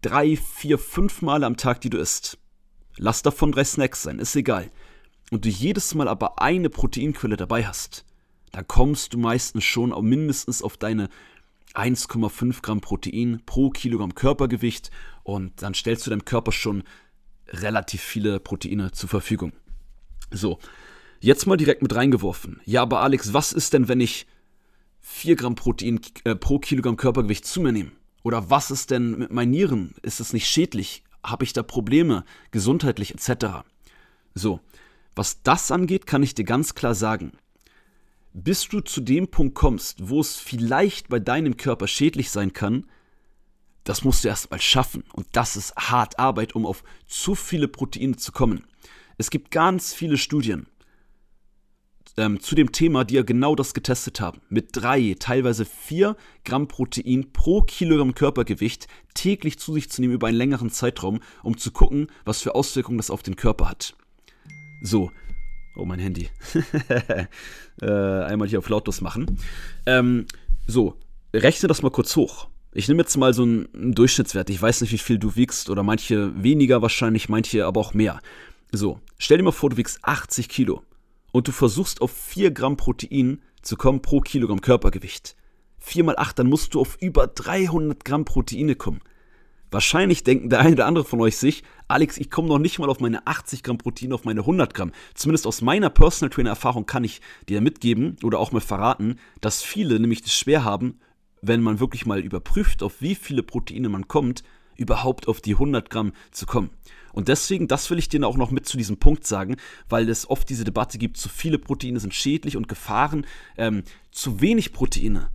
drei, 0.03 0.37
vier, 0.37 0.79
fünf 0.79 1.23
Male 1.23 1.47
am 1.47 1.57
Tag, 1.57 1.81
die 1.81 1.91
du 1.91 1.99
isst, 1.99 2.39
lass 2.97 3.23
davon 3.23 3.53
drei 3.53 3.65
Snacks 3.65 4.03
sein, 4.03 4.19
ist 4.19 4.37
egal. 4.37 4.71
Und 5.31 5.45
du 5.45 5.49
jedes 5.49 5.95
Mal 5.95 6.09
aber 6.09 6.41
eine 6.41 6.71
Proteinquelle 6.71 7.37
dabei 7.37 7.67
hast, 7.67 8.05
dann 8.53 8.67
kommst 8.69 9.15
du 9.15 9.19
meistens 9.19 9.65
schon 9.65 9.91
mindestens 10.07 10.63
auf 10.63 10.77
deine 10.77 11.09
1,5 11.75 12.63
Gramm 12.63 12.81
Protein 12.81 13.43
pro 13.45 13.71
Kilogramm 13.71 14.15
Körpergewicht 14.15 14.91
und 15.25 15.61
dann 15.63 15.75
stellst 15.75 16.07
du 16.07 16.11
deinem 16.11 16.25
Körper 16.25 16.53
schon 16.53 16.85
relativ 17.49 18.03
viele 18.03 18.41
Proteine 18.41 18.93
zur 18.93 19.09
Verfügung. 19.09 19.53
So, 20.31 20.59
jetzt 21.21 21.47
mal 21.47 21.57
direkt 21.57 21.83
mit 21.83 21.95
reingeworfen. 21.95 22.61
Ja, 22.65 22.83
aber 22.83 23.01
Alex, 23.01 23.33
was 23.33 23.53
ist 23.53 23.73
denn, 23.73 23.89
wenn 23.89 24.01
ich 24.01 24.27
4 25.01 25.37
Gramm 25.37 25.55
Protein 25.55 26.01
äh, 26.25 26.35
pro 26.35 26.59
Kilogramm 26.59 26.97
Körpergewicht 26.97 27.47
zu 27.47 27.61
mir 27.61 27.73
nehme? 27.73 27.93
Oder 28.23 28.51
was 28.51 28.71
ist 28.71 28.91
denn 28.91 29.19
mit 29.19 29.33
meinen 29.33 29.53
Nieren? 29.53 29.95
Ist 30.03 30.19
es 30.19 30.33
nicht 30.33 30.49
schädlich? 30.49 31.05
Habe 31.23 31.45
ich 31.45 31.53
da 31.53 31.63
Probleme, 31.63 32.25
gesundheitlich 32.51 33.15
etc.? 33.15 33.63
So, 34.35 34.61
was 35.15 35.43
das 35.43 35.71
angeht, 35.71 36.07
kann 36.07 36.23
ich 36.23 36.35
dir 36.35 36.45
ganz 36.45 36.75
klar 36.75 36.95
sagen, 36.95 37.33
bis 38.33 38.69
du 38.69 38.81
zu 38.81 39.01
dem 39.01 39.29
Punkt 39.29 39.55
kommst, 39.55 40.09
wo 40.09 40.21
es 40.21 40.37
vielleicht 40.37 41.09
bei 41.09 41.21
deinem 41.21 41.57
Körper 41.57 41.87
schädlich 41.87 42.31
sein 42.31 42.53
kann, 42.53 42.87
das 43.87 44.05
musst 44.05 44.25
du 44.25 44.29
erst 44.29 44.51
mal 44.51 44.61
schaffen. 44.61 45.05
Und 45.13 45.27
das 45.33 45.57
ist 45.57 45.75
hart 45.77 46.19
Arbeit, 46.19 46.55
um 46.55 46.67
auf 46.67 46.83
zu 47.07 47.35
viele 47.35 47.69
Proteine 47.69 48.17
zu 48.17 48.33
kommen. 48.33 48.65
Es 49.17 49.31
gibt 49.31 49.51
ganz 49.51 49.95
viele 49.95 50.19
Studien 50.19 50.67
ähm, 52.17 52.41
zu 52.41 52.55
dem 52.55 52.73
Thema, 52.73 53.05
die 53.05 53.15
ja 53.15 53.23
genau 53.23 53.55
das 53.55 53.75
getestet 53.75 54.21
haben. 54.21 54.41
Mit 54.49 54.71
drei, 54.73 55.15
teilweise 55.19 55.65
vier 55.65 56.17
Gramm 56.45 56.67
Protein 56.67 57.33
pro 57.33 57.63
Kilogramm 57.63 58.15
Körpergewicht 58.15 58.89
täglich 59.15 59.59
zu 59.59 59.73
sich 59.73 59.89
zu 59.89 60.01
nehmen 60.01 60.15
über 60.15 60.27
einen 60.27 60.37
längeren 60.37 60.71
Zeitraum, 60.71 61.21
um 61.45 61.57
zu 61.57 61.71
gucken, 61.71 62.09
was 62.25 62.43
für 62.43 62.55
Auswirkungen 62.55 62.99
das 62.99 63.11
auf 63.11 63.23
den 63.23 63.37
Körper 63.37 63.71
hat. 63.71 63.97
So. 64.83 65.11
Oh, 65.77 65.85
mein 65.85 66.01
Handy. 66.01 66.31
äh, 67.83 67.87
einmal 67.87 68.49
hier 68.49 68.59
auf 68.59 68.69
lautlos 68.69 69.03
machen. 69.03 69.39
Ähm, 69.85 70.27
so, 70.67 70.99
rechne 71.35 71.69
das 71.69 71.83
mal 71.83 71.91
kurz 71.91 72.17
hoch. 72.17 72.49
Ich 72.79 72.89
nehme 72.89 73.01
jetzt 73.01 73.17
mal 73.17 73.33
so 73.33 73.43
einen, 73.43 73.95
Durchschnittswert. 73.95 74.51
Ich 74.51 74.61
weiß 74.61 74.83
nicht, 74.83 74.93
wie 74.93 74.99
viel 74.99 75.19
du 75.19 75.35
wiegst 75.35 75.71
oder 75.71 75.83
manche 75.83 76.31
weniger 76.43 76.83
wahrscheinlich, 76.83 77.31
manche 77.31 77.65
aber 77.65 77.81
auch 77.81 77.95
mehr. 77.95 78.21
So, 78.71 79.01
stell 79.17 79.39
dir 79.39 79.45
mal 79.45 79.53
vor, 79.53 79.71
du 79.71 79.79
wiegst 79.79 80.01
80 80.03 80.51
Kilo 80.51 80.83
und 81.33 81.49
du 81.49 81.53
versuchst 81.53 82.03
auf 82.03 82.13
4 82.13 82.51
Gramm 82.51 82.77
Protein 82.77 83.41
zu 83.63 83.77
kommen 83.77 84.03
pro 84.03 84.21
Kilogramm 84.21 84.61
Körpergewicht. 84.61 85.37
4 85.79 86.05
mal 86.05 86.19
8, 86.19 86.39
dann 86.39 86.49
musst 86.49 86.75
du 86.75 86.81
auf 86.81 86.99
über 87.01 87.27
300 87.29 88.05
Gramm 88.05 88.27
Proteine 88.27 88.75
kommen. 88.75 89.01
Wahrscheinlich 89.71 90.23
denken 90.23 90.51
der 90.51 90.61
eine 90.61 90.73
oder 90.73 90.85
andere 90.85 91.07
von 91.07 91.23
euch 91.23 91.39
sich, 91.39 91.65
Alex, 91.89 92.19
ich 92.19 92.31
komme 92.31 92.49
noch 92.49 92.59
nicht 92.59 92.79
mal 92.79 92.91
auf 92.91 93.01
meine 93.01 93.27
80 93.27 93.63
Gramm 93.63 93.79
Protein, 93.79 94.13
auf 94.13 94.25
meine 94.25 94.41
100 94.41 94.75
Gramm. 94.75 94.93
Zumindest 95.15 95.47
aus 95.47 95.63
meiner 95.63 95.89
Personal 95.89 96.29
Trainer 96.29 96.51
Erfahrung 96.51 96.85
kann 96.85 97.05
ich 97.05 97.23
dir 97.49 97.63
mitgeben 97.63 98.19
oder 98.23 98.39
auch 98.39 98.53
mal 98.53 98.61
verraten, 98.61 99.19
dass 99.41 99.63
viele 99.63 99.99
nämlich 99.99 100.21
das 100.21 100.35
schwer 100.35 100.63
haben, 100.63 100.99
wenn 101.43 101.63
man 101.63 101.81
wirklich 101.81 102.07
mal 102.07 102.21
überprüft, 102.21 102.83
auf 102.83 103.01
wie 103.01 103.15
viele 103.15 103.43
Proteine 103.43 103.89
man 103.89 104.09
kommt, 104.09 104.43
überhaupt 104.77 105.29
auf 105.29 105.41
die 105.41 105.55
100 105.55 105.91
Gramm 105.91 106.13
zu 106.31 106.47
kommen. 106.47 106.71
Und 107.13 107.29
deswegen, 107.29 107.67
das 107.67 107.89
will 107.91 107.99
ich 107.99 108.09
dir 108.09 108.27
auch 108.27 108.37
noch 108.37 108.51
mit 108.51 108.67
zu 108.67 108.77
diesem 108.77 108.99
Punkt 108.99 109.27
sagen, 109.27 109.57
weil 109.89 110.09
es 110.09 110.29
oft 110.29 110.49
diese 110.51 110.65
Debatte 110.65 110.99
gibt, 110.99 111.17
zu 111.17 111.29
viele 111.29 111.59
Proteine 111.59 111.99
sind 111.99 112.15
schädlich 112.15 112.57
und 112.57 112.69
Gefahren. 112.69 113.27
Ähm, 113.57 113.85
zu 114.11 114.41
wenig 114.41 114.73
Proteine 114.73 115.31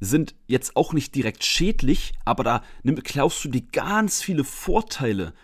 sind 0.00 0.34
jetzt 0.46 0.76
auch 0.76 0.92
nicht 0.92 1.14
direkt 1.14 1.44
schädlich, 1.44 2.12
aber 2.24 2.44
da 2.44 2.62
klaust 3.02 3.44
du 3.44 3.48
dir 3.48 3.62
ganz 3.72 4.22
viele 4.22 4.44
Vorteile. 4.44 5.34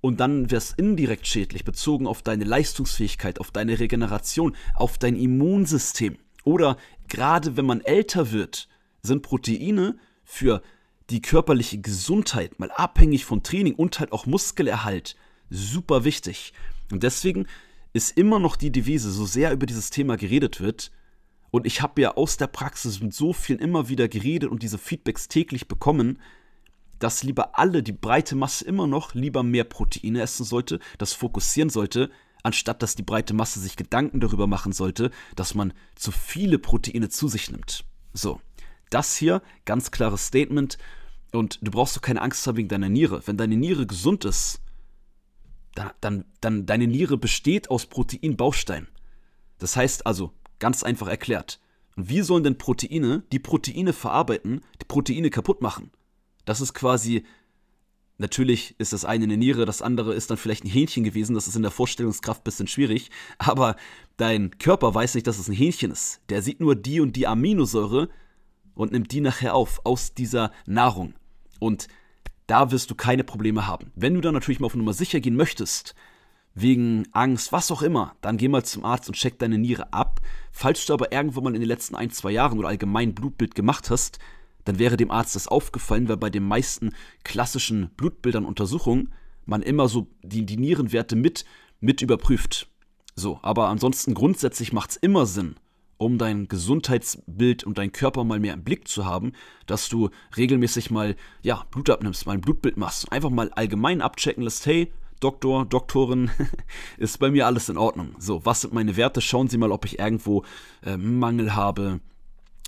Und 0.00 0.20
dann 0.20 0.50
wäre 0.50 0.58
es 0.58 0.72
indirekt 0.72 1.26
schädlich, 1.26 1.64
bezogen 1.64 2.06
auf 2.06 2.22
deine 2.22 2.44
Leistungsfähigkeit, 2.44 3.40
auf 3.40 3.50
deine 3.50 3.80
Regeneration, 3.80 4.56
auf 4.76 4.96
dein 4.96 5.16
Immunsystem. 5.16 6.16
Oder 6.48 6.78
gerade 7.08 7.58
wenn 7.58 7.66
man 7.66 7.82
älter 7.82 8.32
wird, 8.32 8.68
sind 9.02 9.20
Proteine 9.20 9.98
für 10.24 10.62
die 11.10 11.20
körperliche 11.20 11.78
Gesundheit, 11.78 12.58
mal 12.58 12.70
abhängig 12.70 13.26
von 13.26 13.42
Training 13.42 13.74
und 13.74 14.00
halt 14.00 14.12
auch 14.12 14.24
Muskelerhalt, 14.24 15.14
super 15.50 16.04
wichtig. 16.04 16.54
Und 16.90 17.02
deswegen 17.02 17.46
ist 17.92 18.16
immer 18.16 18.38
noch 18.38 18.56
die 18.56 18.72
Devise, 18.72 19.10
so 19.10 19.26
sehr 19.26 19.52
über 19.52 19.66
dieses 19.66 19.90
Thema 19.90 20.16
geredet 20.16 20.58
wird, 20.58 20.90
und 21.50 21.66
ich 21.66 21.82
habe 21.82 22.00
ja 22.00 22.14
aus 22.14 22.38
der 22.38 22.46
Praxis 22.46 23.02
mit 23.02 23.12
so 23.12 23.34
vielen 23.34 23.58
immer 23.58 23.90
wieder 23.90 24.08
geredet 24.08 24.50
und 24.50 24.62
diese 24.62 24.78
Feedbacks 24.78 25.28
täglich 25.28 25.68
bekommen, 25.68 26.18
dass 26.98 27.24
lieber 27.24 27.58
alle, 27.58 27.82
die 27.82 27.92
breite 27.92 28.36
Masse 28.36 28.64
immer 28.64 28.86
noch 28.86 29.12
lieber 29.12 29.42
mehr 29.42 29.64
Proteine 29.64 30.22
essen 30.22 30.44
sollte, 30.44 30.78
das 30.96 31.12
fokussieren 31.12 31.68
sollte, 31.68 32.10
anstatt 32.42 32.82
dass 32.82 32.94
die 32.94 33.02
breite 33.02 33.34
Masse 33.34 33.60
sich 33.60 33.76
Gedanken 33.76 34.20
darüber 34.20 34.46
machen 34.46 34.72
sollte, 34.72 35.10
dass 35.36 35.54
man 35.54 35.72
zu 35.94 36.12
viele 36.12 36.58
Proteine 36.58 37.08
zu 37.08 37.28
sich 37.28 37.50
nimmt. 37.50 37.84
So, 38.12 38.40
das 38.90 39.16
hier, 39.16 39.42
ganz 39.64 39.90
klares 39.90 40.26
Statement. 40.26 40.78
Und 41.32 41.58
du 41.62 41.70
brauchst 41.70 41.96
doch 41.96 42.02
keine 42.02 42.22
Angst 42.22 42.46
haben 42.46 42.56
wegen 42.56 42.68
deiner 42.68 42.88
Niere. 42.88 43.22
Wenn 43.26 43.36
deine 43.36 43.56
Niere 43.56 43.86
gesund 43.86 44.24
ist, 44.24 44.60
dann, 45.74 45.90
dann, 46.00 46.24
dann 46.40 46.66
deine 46.66 46.86
Niere 46.86 47.18
besteht 47.18 47.70
aus 47.70 47.86
Proteinbausteinen. 47.86 48.88
Das 49.58 49.76
heißt 49.76 50.06
also, 50.06 50.32
ganz 50.58 50.82
einfach 50.82 51.08
erklärt, 51.08 51.60
und 51.96 52.08
wie 52.08 52.22
sollen 52.22 52.44
denn 52.44 52.58
Proteine 52.58 53.24
die 53.32 53.40
Proteine 53.40 53.92
verarbeiten, 53.92 54.60
die 54.80 54.84
Proteine 54.84 55.30
kaputt 55.30 55.60
machen? 55.60 55.90
Das 56.44 56.60
ist 56.60 56.72
quasi 56.72 57.24
Natürlich 58.20 58.74
ist 58.78 58.92
das 58.92 59.04
eine 59.04 59.24
eine 59.24 59.36
Niere, 59.36 59.64
das 59.64 59.80
andere 59.80 60.12
ist 60.12 60.30
dann 60.30 60.36
vielleicht 60.36 60.64
ein 60.64 60.70
Hähnchen 60.70 61.04
gewesen, 61.04 61.34
das 61.34 61.46
ist 61.46 61.54
in 61.54 61.62
der 61.62 61.70
Vorstellungskraft 61.70 62.40
ein 62.40 62.44
bisschen 62.44 62.66
schwierig, 62.66 63.10
aber 63.38 63.76
dein 64.16 64.50
Körper 64.58 64.92
weiß 64.92 65.14
nicht, 65.14 65.28
dass 65.28 65.38
es 65.38 65.48
ein 65.48 65.54
Hähnchen 65.54 65.92
ist. 65.92 66.20
Der 66.28 66.42
sieht 66.42 66.58
nur 66.58 66.74
die 66.74 67.00
und 67.00 67.14
die 67.14 67.28
Aminosäure 67.28 68.08
und 68.74 68.90
nimmt 68.90 69.12
die 69.12 69.20
nachher 69.20 69.54
auf 69.54 69.80
aus 69.84 70.14
dieser 70.14 70.50
Nahrung. 70.66 71.14
Und 71.60 71.86
da 72.48 72.72
wirst 72.72 72.90
du 72.90 72.96
keine 72.96 73.22
Probleme 73.22 73.68
haben. 73.68 73.92
Wenn 73.94 74.14
du 74.14 74.20
dann 74.20 74.34
natürlich 74.34 74.58
mal 74.58 74.66
auf 74.66 74.74
Nummer 74.74 74.94
sicher 74.94 75.20
gehen 75.20 75.36
möchtest, 75.36 75.94
wegen 76.54 77.06
Angst, 77.12 77.52
was 77.52 77.70
auch 77.70 77.82
immer, 77.82 78.16
dann 78.20 78.36
geh 78.36 78.48
mal 78.48 78.64
zum 78.64 78.84
Arzt 78.84 79.08
und 79.08 79.14
check 79.14 79.38
deine 79.38 79.58
Niere 79.58 79.92
ab. 79.92 80.20
Falls 80.50 80.84
du 80.86 80.92
aber 80.92 81.12
irgendwo 81.12 81.40
mal 81.40 81.54
in 81.54 81.60
den 81.60 81.68
letzten 81.68 81.94
ein, 81.94 82.10
zwei 82.10 82.32
Jahren 82.32 82.58
oder 82.58 82.68
allgemein 82.68 83.14
Blutbild 83.14 83.54
gemacht 83.54 83.90
hast, 83.90 84.18
dann 84.68 84.78
wäre 84.78 84.98
dem 84.98 85.10
Arzt 85.10 85.34
das 85.34 85.48
aufgefallen, 85.48 86.08
weil 86.10 86.18
bei 86.18 86.28
den 86.28 86.46
meisten 86.46 86.92
klassischen 87.24 87.88
Blutbildern 87.96 88.44
Untersuchungen 88.44 89.14
man 89.46 89.62
immer 89.62 89.88
so 89.88 90.08
die, 90.22 90.44
die 90.44 90.58
Nierenwerte 90.58 91.16
mit, 91.16 91.46
mit 91.80 92.02
überprüft. 92.02 92.68
So, 93.16 93.40
aber 93.40 93.68
ansonsten 93.68 94.12
grundsätzlich 94.12 94.74
macht 94.74 94.90
es 94.90 94.96
immer 94.96 95.24
Sinn, 95.24 95.54
um 95.96 96.18
dein 96.18 96.48
Gesundheitsbild 96.48 97.64
und 97.64 97.78
deinen 97.78 97.92
Körper 97.92 98.24
mal 98.24 98.40
mehr 98.40 98.52
im 98.52 98.62
Blick 98.62 98.86
zu 98.88 99.06
haben, 99.06 99.32
dass 99.66 99.88
du 99.88 100.10
regelmäßig 100.36 100.90
mal, 100.90 101.16
ja, 101.40 101.64
Blut 101.70 101.88
abnimmst, 101.88 102.26
mal 102.26 102.34
ein 102.34 102.42
Blutbild 102.42 102.76
machst, 102.76 103.10
einfach 103.10 103.30
mal 103.30 103.50
allgemein 103.52 104.02
abchecken 104.02 104.44
lässt, 104.44 104.66
hey, 104.66 104.92
Doktor, 105.18 105.64
Doktorin, 105.64 106.30
ist 106.98 107.18
bei 107.18 107.30
mir 107.30 107.46
alles 107.46 107.70
in 107.70 107.78
Ordnung. 107.78 108.14
So, 108.18 108.44
was 108.44 108.60
sind 108.60 108.74
meine 108.74 108.98
Werte? 108.98 109.22
Schauen 109.22 109.48
Sie 109.48 109.56
mal, 109.56 109.72
ob 109.72 109.86
ich 109.86 109.98
irgendwo 109.98 110.44
äh, 110.84 110.98
Mangel 110.98 111.54
habe 111.56 112.00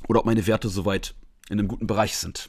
oder 0.09 0.21
ob 0.21 0.27
meine 0.27 0.47
Werte 0.47 0.71
soweit 0.71 1.15
in 1.51 1.59
einem 1.59 1.69
guten 1.69 1.87
Bereich 1.87 2.17
sind. 2.17 2.49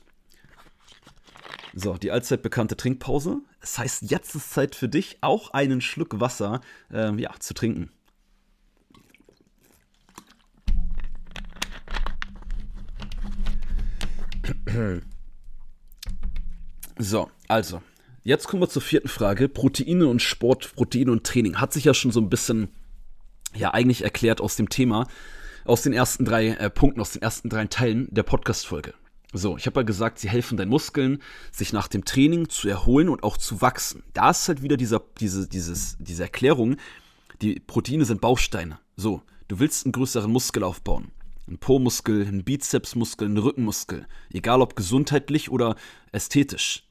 So, 1.73 1.97
die 1.97 2.11
allzeit 2.11 2.41
bekannte 2.43 2.77
Trinkpause. 2.77 3.41
Das 3.59 3.77
heißt, 3.77 4.03
jetzt 4.03 4.35
ist 4.35 4.51
Zeit 4.51 4.75
für 4.75 4.87
dich, 4.87 5.17
auch 5.21 5.51
einen 5.51 5.81
Schluck 5.81 6.19
Wasser 6.19 6.61
äh, 6.91 7.13
ja, 7.15 7.31
zu 7.39 7.53
trinken. 7.53 7.89
So, 16.97 17.31
also, 17.47 17.81
jetzt 18.23 18.47
kommen 18.47 18.61
wir 18.61 18.69
zur 18.69 18.81
vierten 18.81 19.07
Frage. 19.07 19.49
Proteine 19.49 20.07
und 20.07 20.21
Sport, 20.21 20.75
Proteine 20.75 21.11
und 21.11 21.25
Training. 21.25 21.59
Hat 21.59 21.73
sich 21.73 21.85
ja 21.85 21.93
schon 21.93 22.11
so 22.11 22.19
ein 22.19 22.29
bisschen, 22.29 22.69
ja, 23.55 23.73
eigentlich 23.73 24.03
erklärt 24.03 24.41
aus 24.41 24.55
dem 24.57 24.69
Thema 24.69 25.07
aus 25.65 25.81
den 25.81 25.93
ersten 25.93 26.25
drei 26.25 26.49
äh, 26.49 26.69
Punkten, 26.69 27.01
aus 27.01 27.11
den 27.11 27.21
ersten 27.21 27.49
drei 27.49 27.65
Teilen 27.65 28.07
der 28.11 28.23
Podcast-Folge. 28.23 28.93
So, 29.33 29.55
ich 29.55 29.65
habe 29.65 29.79
ja 29.79 29.83
gesagt, 29.83 30.19
sie 30.19 30.29
helfen 30.29 30.57
deinen 30.57 30.69
Muskeln, 30.69 31.21
sich 31.51 31.71
nach 31.71 31.87
dem 31.87 32.03
Training 32.03 32.49
zu 32.49 32.67
erholen 32.67 33.07
und 33.07 33.23
auch 33.23 33.37
zu 33.37 33.61
wachsen. 33.61 34.03
Da 34.13 34.31
ist 34.31 34.47
halt 34.47 34.61
wieder 34.61 34.75
dieser, 34.75 35.01
diese, 35.19 35.47
dieses, 35.47 35.95
diese 35.99 36.23
Erklärung, 36.23 36.75
die 37.41 37.59
Proteine 37.59 38.03
sind 38.03 38.19
Bausteine. 38.19 38.79
So, 38.97 39.21
du 39.47 39.59
willst 39.59 39.85
einen 39.85 39.93
größeren 39.93 40.31
Muskel 40.31 40.63
aufbauen. 40.63 41.11
Ein 41.47 41.57
Po-Muskel, 41.57 42.27
ein 42.27 42.43
Bizepsmuskel, 42.43 43.29
ein 43.29 43.37
Rückenmuskel. 43.37 44.05
Egal 44.31 44.61
ob 44.61 44.75
gesundheitlich 44.75 45.49
oder 45.49 45.75
ästhetisch. 46.11 46.83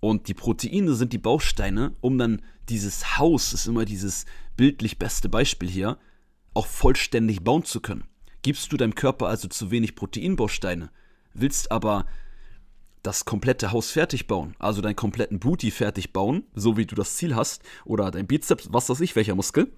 Und 0.00 0.28
die 0.28 0.34
Proteine 0.34 0.94
sind 0.94 1.12
die 1.12 1.18
Bausteine, 1.18 1.92
um 2.00 2.18
dann 2.18 2.42
dieses 2.68 3.16
Haus, 3.16 3.52
ist 3.52 3.66
immer 3.66 3.84
dieses 3.84 4.26
bildlich 4.56 4.98
beste 4.98 5.28
Beispiel 5.28 5.68
hier, 5.68 5.98
auch 6.54 6.66
vollständig 6.66 7.42
bauen 7.42 7.64
zu 7.64 7.80
können. 7.80 8.04
Gibst 8.42 8.72
du 8.72 8.76
deinem 8.76 8.94
Körper 8.94 9.28
also 9.28 9.48
zu 9.48 9.70
wenig 9.70 9.96
Proteinbausteine, 9.96 10.90
willst 11.32 11.72
aber 11.72 12.06
das 13.02 13.24
komplette 13.24 13.72
Haus 13.72 13.90
fertig 13.90 14.26
bauen, 14.26 14.54
also 14.58 14.80
deinen 14.80 14.96
kompletten 14.96 15.38
Booty 15.38 15.70
fertig 15.70 16.12
bauen, 16.12 16.44
so 16.54 16.76
wie 16.76 16.86
du 16.86 16.94
das 16.94 17.16
Ziel 17.16 17.36
hast, 17.36 17.62
oder 17.84 18.10
dein 18.10 18.26
Bizeps, 18.26 18.68
was 18.72 18.88
weiß 18.88 19.00
ich, 19.00 19.14
welcher 19.14 19.34
Muskel, 19.34 19.72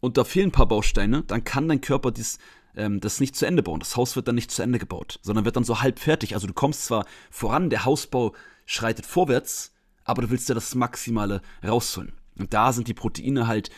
und 0.00 0.18
da 0.18 0.24
fehlen 0.24 0.48
ein 0.48 0.52
paar 0.52 0.68
Bausteine, 0.68 1.22
dann 1.24 1.44
kann 1.44 1.68
dein 1.68 1.80
Körper 1.80 2.10
dies 2.10 2.38
ähm, 2.76 3.00
das 3.00 3.20
nicht 3.20 3.34
zu 3.34 3.46
Ende 3.46 3.62
bauen. 3.62 3.80
Das 3.80 3.96
Haus 3.96 4.16
wird 4.16 4.28
dann 4.28 4.34
nicht 4.34 4.50
zu 4.50 4.62
Ende 4.62 4.78
gebaut, 4.78 5.18
sondern 5.22 5.44
wird 5.44 5.56
dann 5.56 5.64
so 5.64 5.80
halb 5.80 5.98
fertig. 5.98 6.34
Also 6.34 6.46
du 6.46 6.52
kommst 6.52 6.84
zwar 6.84 7.06
voran, 7.30 7.70
der 7.70 7.84
Hausbau 7.84 8.34
schreitet 8.66 9.06
vorwärts, 9.06 9.72
aber 10.04 10.22
du 10.22 10.30
willst 10.30 10.48
ja 10.48 10.54
das 10.54 10.74
Maximale 10.74 11.40
rausholen. 11.64 12.12
Und 12.38 12.52
da 12.52 12.72
sind 12.72 12.86
die 12.88 12.94
Proteine 12.94 13.46
halt 13.46 13.70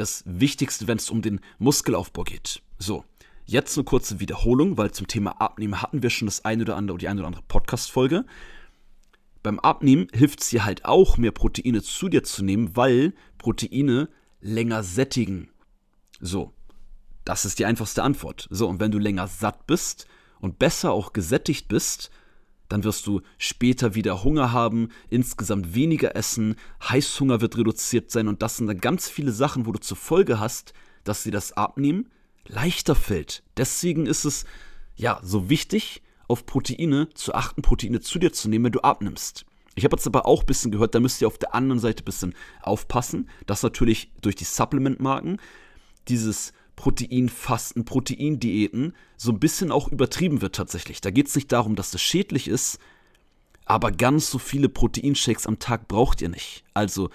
das 0.00 0.24
Wichtigste, 0.26 0.88
wenn 0.88 0.98
es 0.98 1.10
um 1.10 1.22
den 1.22 1.40
Muskelaufbau 1.58 2.24
geht. 2.24 2.62
So, 2.78 3.04
jetzt 3.46 3.76
eine 3.76 3.84
kurze 3.84 4.18
Wiederholung, 4.20 4.76
weil 4.76 4.90
zum 4.90 5.06
Thema 5.06 5.40
Abnehmen 5.40 5.80
hatten 5.80 6.02
wir 6.02 6.10
schon 6.10 6.26
das 6.26 6.44
eine 6.44 6.62
oder 6.62 6.76
andere 6.76 6.94
oder 6.94 7.00
die 7.00 7.08
eine 7.08 7.20
oder 7.20 7.28
andere 7.28 7.44
Podcast-Folge. 7.46 8.24
Beim 9.42 9.58
Abnehmen 9.60 10.08
hilft 10.12 10.40
es 10.40 10.48
dir 10.50 10.64
halt 10.64 10.84
auch, 10.84 11.16
mehr 11.16 11.32
Proteine 11.32 11.82
zu 11.82 12.08
dir 12.08 12.22
zu 12.24 12.44
nehmen, 12.44 12.76
weil 12.76 13.14
Proteine 13.38 14.08
länger 14.40 14.82
sättigen. 14.82 15.50
So, 16.20 16.52
das 17.24 17.44
ist 17.44 17.58
die 17.58 17.66
einfachste 17.66 18.02
Antwort. 18.02 18.48
So, 18.50 18.68
und 18.68 18.80
wenn 18.80 18.90
du 18.90 18.98
länger 18.98 19.28
satt 19.28 19.66
bist 19.66 20.06
und 20.40 20.58
besser 20.58 20.92
auch 20.92 21.12
gesättigt 21.12 21.68
bist, 21.68 22.10
dann 22.70 22.84
wirst 22.84 23.06
du 23.06 23.20
später 23.36 23.94
wieder 23.94 24.24
Hunger 24.24 24.52
haben, 24.52 24.88
insgesamt 25.10 25.74
weniger 25.74 26.16
essen, 26.16 26.56
Heißhunger 26.88 27.42
wird 27.42 27.58
reduziert 27.58 28.10
sein 28.10 28.28
und 28.28 28.40
das 28.40 28.56
sind 28.56 28.68
dann 28.68 28.80
ganz 28.80 29.08
viele 29.08 29.32
Sachen, 29.32 29.66
wo 29.66 29.72
du 29.72 29.80
zur 29.80 29.98
Folge 29.98 30.40
hast, 30.40 30.72
dass 31.04 31.24
dir 31.24 31.32
das 31.32 31.52
Abnehmen 31.52 32.08
leichter 32.46 32.94
fällt. 32.94 33.42
Deswegen 33.56 34.06
ist 34.06 34.24
es 34.24 34.44
ja 34.96 35.20
so 35.22 35.50
wichtig, 35.50 36.02
auf 36.28 36.46
Proteine 36.46 37.08
zu 37.14 37.34
achten, 37.34 37.60
Proteine 37.60 38.00
zu 38.00 38.20
dir 38.20 38.32
zu 38.32 38.48
nehmen, 38.48 38.66
wenn 38.66 38.72
du 38.72 38.80
abnimmst. 38.80 39.44
Ich 39.74 39.84
habe 39.84 39.96
jetzt 39.96 40.06
aber 40.06 40.26
auch 40.26 40.42
ein 40.42 40.46
bisschen 40.46 40.70
gehört, 40.70 40.94
da 40.94 41.00
müsst 41.00 41.20
ihr 41.20 41.26
auf 41.26 41.38
der 41.38 41.54
anderen 41.54 41.80
Seite 41.80 42.02
ein 42.02 42.04
bisschen 42.04 42.34
aufpassen, 42.62 43.28
dass 43.46 43.62
natürlich 43.64 44.12
durch 44.20 44.36
die 44.36 44.44
Supplement-Marken 44.44 45.38
dieses 46.08 46.52
Proteinfasten, 46.76 47.84
Proteindiäten 47.84 48.94
so 49.16 49.32
ein 49.32 49.40
bisschen 49.40 49.70
auch 49.70 49.88
übertrieben 49.88 50.40
wird 50.40 50.54
tatsächlich. 50.54 51.00
Da 51.00 51.10
geht 51.10 51.28
es 51.28 51.34
nicht 51.34 51.52
darum, 51.52 51.76
dass 51.76 51.90
das 51.90 52.00
schädlich 52.00 52.48
ist, 52.48 52.78
aber 53.64 53.92
ganz 53.92 54.30
so 54.30 54.38
viele 54.38 54.68
Proteinshakes 54.68 55.46
am 55.46 55.58
Tag 55.58 55.88
braucht 55.88 56.22
ihr 56.22 56.28
nicht. 56.28 56.64
Also 56.74 57.10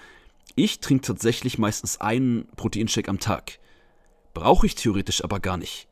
ich 0.54 0.80
trinke 0.80 1.06
tatsächlich 1.06 1.58
meistens 1.58 2.00
einen 2.00 2.48
Proteinshake 2.56 3.08
am 3.08 3.18
Tag. 3.18 3.58
Brauche 4.32 4.66
ich 4.66 4.74
theoretisch 4.74 5.22
aber 5.22 5.40
gar 5.40 5.56
nicht. 5.56 5.88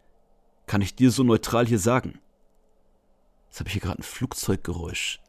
Kann 0.67 0.81
ich 0.81 0.95
dir 0.95 1.11
so 1.11 1.23
neutral 1.23 1.67
hier 1.67 1.79
sagen. 1.79 2.19
Jetzt 3.49 3.61
habe 3.61 3.69
ich 3.69 3.75
hier 3.75 3.83
gerade 3.83 4.01
ein 4.01 4.05
Flugzeuggeräusch. 4.05 5.21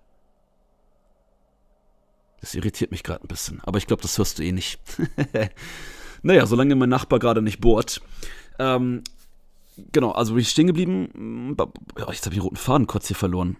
Das 2.39 2.53
irritiert 2.55 2.91
mich 2.91 3.03
gerade 3.03 3.23
ein 3.23 3.27
bisschen, 3.27 3.59
aber 3.61 3.77
ich 3.77 3.87
glaube, 3.87 4.01
das 4.01 4.17
hörst 4.17 4.39
du 4.39 4.43
eh 4.43 4.51
nicht. 4.51 4.79
naja, 6.25 6.47
solange 6.47 6.75
mein 6.75 6.89
Nachbar 6.89 7.19
gerade 7.19 7.43
nicht 7.43 7.61
bohrt. 7.61 8.01
Ähm, 8.57 9.03
genau, 9.91 10.09
also 10.09 10.33
bin 10.33 10.41
ich 10.41 10.49
stehen 10.49 10.65
geblieben. 10.65 11.55
Ja, 11.99 12.11
jetzt 12.11 12.25
habe 12.25 12.33
ich 12.33 12.39
den 12.39 12.41
roten 12.41 12.55
Faden 12.55 12.87
kurz 12.87 13.05
hier 13.05 13.15
verloren. 13.15 13.57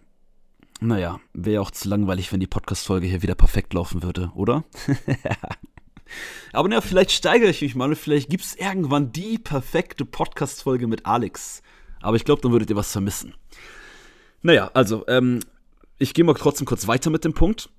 Naja, 0.82 1.20
wäre 1.34 1.62
auch 1.62 1.70
zu 1.70 1.88
langweilig, 1.88 2.34
wenn 2.34 2.40
die 2.40 2.48
Podcast-Folge 2.48 3.06
hier 3.06 3.22
wieder 3.22 3.36
perfekt 3.36 3.76
laufen 3.76 4.02
würde, 4.02 4.32
oder? 4.34 4.64
Aber 6.54 6.68
naja, 6.68 6.82
vielleicht 6.82 7.12
steigere 7.12 7.52
ich 7.52 7.62
mich 7.62 7.76
mal 7.76 7.90
und 7.90 7.98
vielleicht 7.98 8.32
gibt 8.32 8.44
es 8.44 8.56
irgendwann 8.56 9.12
die 9.12 9.38
perfekte 9.38 10.04
Podcast-Folge 10.04 10.88
mit 10.88 11.06
Alex. 11.06 11.62
Aber 12.02 12.18
ich 12.18 12.26
glaube, 12.26 12.42
dann 12.42 12.52
würdet 12.52 12.72
ihr 12.72 12.76
was 12.76 12.92
vermissen. 12.92 13.36
Naja, 14.42 14.72
also, 14.74 15.06
ähm, 15.08 15.42
ich 16.00 16.16
gehe 16.16 16.26
mal 16.26 16.34
trotzdem 16.34 16.66
kurz 16.66 16.88
weiter 16.88 17.12
mit 17.12 17.26
dem 17.26 17.36
Punkt. 17.36 17.70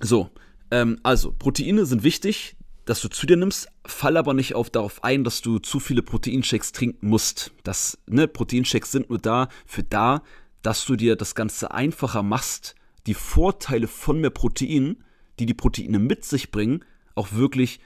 So, 0.00 0.30
ähm, 0.70 0.98
also, 1.02 1.30
Proteine 1.30 1.84
sind 1.84 2.04
wichtig, 2.04 2.56
dass 2.84 3.00
du 3.00 3.08
zu 3.08 3.26
dir 3.26 3.36
nimmst, 3.36 3.68
fall 3.86 4.16
aber 4.16 4.34
nicht 4.34 4.54
auf, 4.54 4.70
darauf 4.70 5.02
ein, 5.04 5.24
dass 5.24 5.40
du 5.40 5.58
zu 5.58 5.80
viele 5.80 6.02
Proteinshakes 6.02 6.72
trinken 6.72 7.08
musst. 7.08 7.52
Das, 7.62 7.98
ne, 8.06 8.28
Proteinshakes 8.28 8.92
sind 8.92 9.10
nur 9.10 9.18
da 9.18 9.48
für 9.66 9.82
da, 9.82 10.22
dass 10.62 10.84
du 10.84 10.96
dir 10.96 11.16
das 11.16 11.34
Ganze 11.34 11.72
einfacher 11.72 12.22
machst, 12.22 12.74
die 13.06 13.14
Vorteile 13.14 13.86
von 13.86 14.20
mehr 14.20 14.30
Protein, 14.30 15.04
die 15.38 15.46
die 15.46 15.54
Proteine 15.54 15.98
mit 15.98 16.24
sich 16.24 16.50
bringen, 16.50 16.84
auch 17.14 17.32
wirklich 17.32 17.80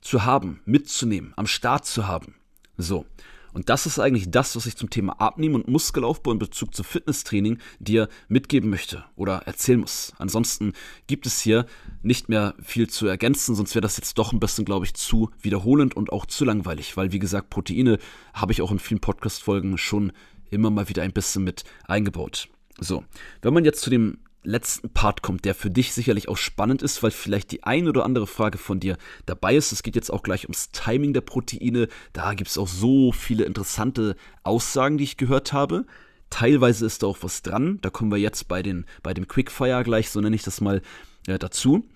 zu 0.00 0.24
haben, 0.24 0.60
mitzunehmen, 0.64 1.32
am 1.36 1.46
Start 1.46 1.86
zu 1.86 2.06
haben. 2.06 2.34
So. 2.76 3.06
Und 3.52 3.68
das 3.68 3.86
ist 3.86 3.98
eigentlich 3.98 4.30
das, 4.30 4.56
was 4.56 4.66
ich 4.66 4.76
zum 4.76 4.90
Thema 4.90 5.20
Abnehmen 5.20 5.56
und 5.56 5.68
Muskelaufbau 5.68 6.32
in 6.32 6.38
Bezug 6.38 6.74
zu 6.74 6.82
Fitnesstraining 6.82 7.58
dir 7.78 8.08
mitgeben 8.28 8.70
möchte 8.70 9.04
oder 9.16 9.38
erzählen 9.46 9.80
muss. 9.80 10.12
Ansonsten 10.18 10.72
gibt 11.06 11.26
es 11.26 11.40
hier 11.40 11.66
nicht 12.02 12.28
mehr 12.28 12.54
viel 12.62 12.88
zu 12.88 13.06
ergänzen, 13.06 13.54
sonst 13.54 13.74
wäre 13.74 13.82
das 13.82 13.96
jetzt 13.96 14.18
doch 14.18 14.32
ein 14.32 14.40
bisschen, 14.40 14.64
glaube 14.64 14.86
ich, 14.86 14.94
zu 14.94 15.30
wiederholend 15.40 15.96
und 15.96 16.12
auch 16.12 16.26
zu 16.26 16.44
langweilig, 16.44 16.96
weil, 16.96 17.12
wie 17.12 17.18
gesagt, 17.18 17.50
Proteine 17.50 17.98
habe 18.34 18.52
ich 18.52 18.62
auch 18.62 18.70
in 18.70 18.78
vielen 18.78 19.00
Podcast-Folgen 19.00 19.78
schon 19.78 20.12
immer 20.50 20.70
mal 20.70 20.88
wieder 20.88 21.02
ein 21.02 21.12
bisschen 21.12 21.44
mit 21.44 21.64
eingebaut. 21.86 22.48
So, 22.78 23.04
wenn 23.42 23.54
man 23.54 23.64
jetzt 23.64 23.82
zu 23.82 23.90
dem 23.90 24.18
letzten 24.42 24.90
Part 24.90 25.22
kommt, 25.22 25.44
der 25.44 25.54
für 25.54 25.70
dich 25.70 25.92
sicherlich 25.92 26.28
auch 26.28 26.36
spannend 26.36 26.82
ist, 26.82 27.02
weil 27.02 27.10
vielleicht 27.10 27.52
die 27.52 27.64
ein 27.64 27.88
oder 27.88 28.04
andere 28.04 28.26
Frage 28.26 28.58
von 28.58 28.80
dir 28.80 28.96
dabei 29.26 29.54
ist. 29.54 29.72
Es 29.72 29.82
geht 29.82 29.96
jetzt 29.96 30.10
auch 30.10 30.22
gleich 30.22 30.44
ums 30.44 30.70
Timing 30.70 31.12
der 31.12 31.20
Proteine. 31.20 31.88
Da 32.12 32.34
gibt 32.34 32.50
es 32.50 32.58
auch 32.58 32.68
so 32.68 33.12
viele 33.12 33.44
interessante 33.44 34.16
Aussagen, 34.42 34.98
die 34.98 35.04
ich 35.04 35.16
gehört 35.16 35.52
habe. 35.52 35.86
Teilweise 36.30 36.86
ist 36.86 37.02
da 37.02 37.08
auch 37.08 37.18
was 37.22 37.42
dran. 37.42 37.78
Da 37.82 37.90
kommen 37.90 38.10
wir 38.10 38.18
jetzt 38.18 38.48
bei, 38.48 38.62
den, 38.62 38.86
bei 39.02 39.14
dem 39.14 39.28
Quickfire 39.28 39.82
gleich, 39.84 40.10
so 40.10 40.20
nenne 40.20 40.36
ich 40.36 40.42
das 40.42 40.60
mal, 40.60 40.80
äh, 41.26 41.38
dazu. 41.38 41.86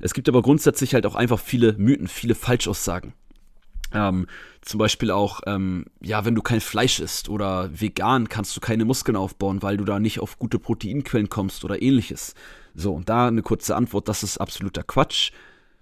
Es 0.00 0.14
gibt 0.14 0.28
aber 0.28 0.42
grundsätzlich 0.42 0.94
halt 0.94 1.06
auch 1.06 1.14
einfach 1.14 1.40
viele 1.40 1.74
Mythen, 1.74 2.08
viele 2.08 2.34
Falschaussagen. 2.34 3.12
Ähm, 3.92 4.26
zum 4.62 4.78
Beispiel 4.78 5.10
auch, 5.10 5.40
ähm, 5.46 5.86
ja, 6.00 6.24
wenn 6.24 6.34
du 6.34 6.42
kein 6.42 6.60
Fleisch 6.60 7.00
isst 7.00 7.28
oder 7.28 7.70
vegan, 7.72 8.28
kannst 8.28 8.56
du 8.56 8.60
keine 8.60 8.84
Muskeln 8.84 9.16
aufbauen, 9.16 9.62
weil 9.62 9.76
du 9.76 9.84
da 9.84 9.98
nicht 9.98 10.20
auf 10.20 10.38
gute 10.38 10.58
Proteinquellen 10.58 11.28
kommst 11.28 11.64
oder 11.64 11.80
ähnliches. 11.82 12.34
So, 12.74 12.94
und 12.94 13.08
da 13.08 13.28
eine 13.28 13.42
kurze 13.42 13.74
Antwort, 13.74 14.08
das 14.08 14.22
ist 14.22 14.38
absoluter 14.38 14.82
Quatsch. 14.82 15.32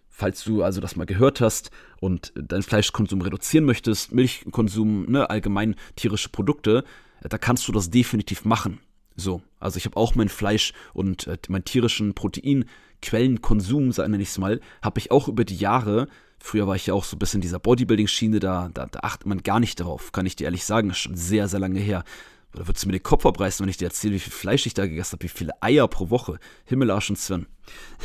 Falls 0.08 0.42
du 0.42 0.62
also 0.62 0.80
das 0.80 0.96
mal 0.96 1.06
gehört 1.06 1.40
hast 1.40 1.70
und 2.00 2.32
deinen 2.34 2.62
Fleischkonsum 2.62 3.20
reduzieren 3.20 3.64
möchtest, 3.64 4.12
Milchkonsum, 4.12 5.06
ne, 5.08 5.30
allgemein 5.30 5.76
tierische 5.94 6.28
Produkte, 6.28 6.82
da 7.20 7.38
kannst 7.38 7.68
du 7.68 7.72
das 7.72 7.90
definitiv 7.90 8.44
machen. 8.44 8.80
So, 9.14 9.42
also 9.58 9.76
ich 9.76 9.84
habe 9.84 9.96
auch 9.96 10.14
mein 10.14 10.28
Fleisch 10.28 10.72
und 10.92 11.26
äh, 11.26 11.36
meinen 11.48 11.64
tierischen 11.64 12.14
Proteinquellenkonsum, 12.14 13.88
nenne 13.88 14.22
ich 14.22 14.28
es 14.28 14.38
mal, 14.38 14.60
habe 14.82 15.00
ich 15.00 15.10
auch 15.10 15.28
über 15.28 15.44
die 15.44 15.56
Jahre 15.56 16.08
Früher 16.40 16.66
war 16.66 16.76
ich 16.76 16.86
ja 16.86 16.94
auch 16.94 17.04
so 17.04 17.16
ein 17.16 17.18
bisschen 17.18 17.38
in 17.38 17.42
dieser 17.42 17.58
Bodybuilding-Schiene, 17.58 18.40
da, 18.40 18.70
da, 18.72 18.86
da, 18.86 19.00
achtet 19.00 19.26
man 19.26 19.42
gar 19.42 19.60
nicht 19.60 19.80
darauf, 19.80 20.12
kann 20.12 20.26
ich 20.26 20.36
dir 20.36 20.44
ehrlich 20.44 20.64
sagen. 20.64 20.88
Das 20.88 20.98
ist 20.98 21.02
schon 21.02 21.16
sehr, 21.16 21.48
sehr 21.48 21.60
lange 21.60 21.80
her. 21.80 22.04
Oder 22.54 22.66
würdest 22.66 22.84
du 22.84 22.88
mir 22.88 22.94
den 22.94 23.02
Kopf 23.02 23.26
abreißen, 23.26 23.62
wenn 23.62 23.70
ich 23.70 23.76
dir 23.76 23.86
erzähle, 23.86 24.14
wie 24.14 24.20
viel 24.20 24.32
Fleisch 24.32 24.64
ich 24.66 24.74
da 24.74 24.86
gegessen 24.86 25.12
habe, 25.12 25.24
wie 25.24 25.28
viele 25.28 25.62
Eier 25.62 25.86
pro 25.86 26.10
Woche. 26.10 26.38
Himmel, 26.64 26.90
Arsch 26.90 27.10
und 27.10 27.16
Zwirn. 27.16 27.46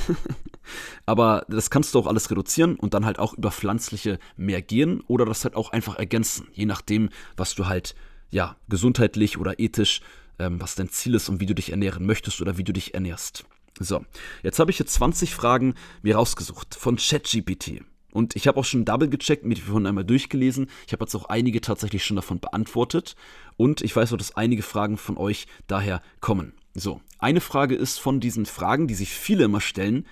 Aber 1.05 1.45
das 1.47 1.69
kannst 1.69 1.93
du 1.93 1.99
auch 1.99 2.07
alles 2.07 2.29
reduzieren 2.29 2.75
und 2.75 2.93
dann 2.93 3.05
halt 3.05 3.19
auch 3.19 3.33
über 3.33 3.51
pflanzliche 3.51 4.19
mehr 4.35 4.61
gehen 4.61 5.01
oder 5.07 5.25
das 5.25 5.45
halt 5.45 5.55
auch 5.55 5.71
einfach 5.71 5.95
ergänzen, 5.95 6.47
je 6.53 6.65
nachdem, 6.65 7.09
was 7.37 7.55
du 7.55 7.67
halt, 7.67 7.95
ja, 8.31 8.57
gesundheitlich 8.67 9.37
oder 9.37 9.59
ethisch, 9.59 10.01
ähm, 10.39 10.59
was 10.59 10.75
dein 10.75 10.89
Ziel 10.89 11.15
ist 11.15 11.29
und 11.29 11.39
wie 11.39 11.45
du 11.45 11.55
dich 11.55 11.71
ernähren 11.71 12.05
möchtest 12.05 12.41
oder 12.41 12.57
wie 12.57 12.63
du 12.63 12.73
dich 12.73 12.93
ernährst. 12.93 13.45
So, 13.79 14.05
jetzt 14.43 14.59
habe 14.59 14.71
ich 14.71 14.77
hier 14.77 14.85
20 14.85 15.33
Fragen 15.33 15.75
mir 16.01 16.15
rausgesucht 16.15 16.75
von 16.75 16.97
ChatGPT. 16.97 17.81
Und 18.13 18.35
ich 18.35 18.47
habe 18.47 18.59
auch 18.59 18.65
schon 18.65 18.85
double 18.85 19.09
gecheckt, 19.09 19.43
mir 19.43 19.55
die 19.55 19.61
von 19.61 19.87
einmal 19.87 20.05
durchgelesen. 20.05 20.69
Ich 20.85 20.93
habe 20.93 21.03
jetzt 21.03 21.15
auch 21.15 21.25
einige 21.25 21.61
tatsächlich 21.61 22.05
schon 22.05 22.15
davon 22.15 22.39
beantwortet. 22.39 23.15
Und 23.57 23.81
ich 23.81 23.95
weiß 23.95 24.13
auch, 24.13 24.17
dass 24.17 24.37
einige 24.37 24.61
Fragen 24.61 24.97
von 24.97 25.17
euch 25.17 25.47
daher 25.65 26.01
kommen. 26.19 26.53
So, 26.75 27.01
eine 27.17 27.41
Frage 27.41 27.75
ist 27.75 27.99
von 27.99 28.19
diesen 28.19 28.45
Fragen, 28.45 28.87
die 28.87 28.93
sich 28.93 29.09
viele 29.09 29.45
immer 29.45 29.61
stellen, 29.61 30.05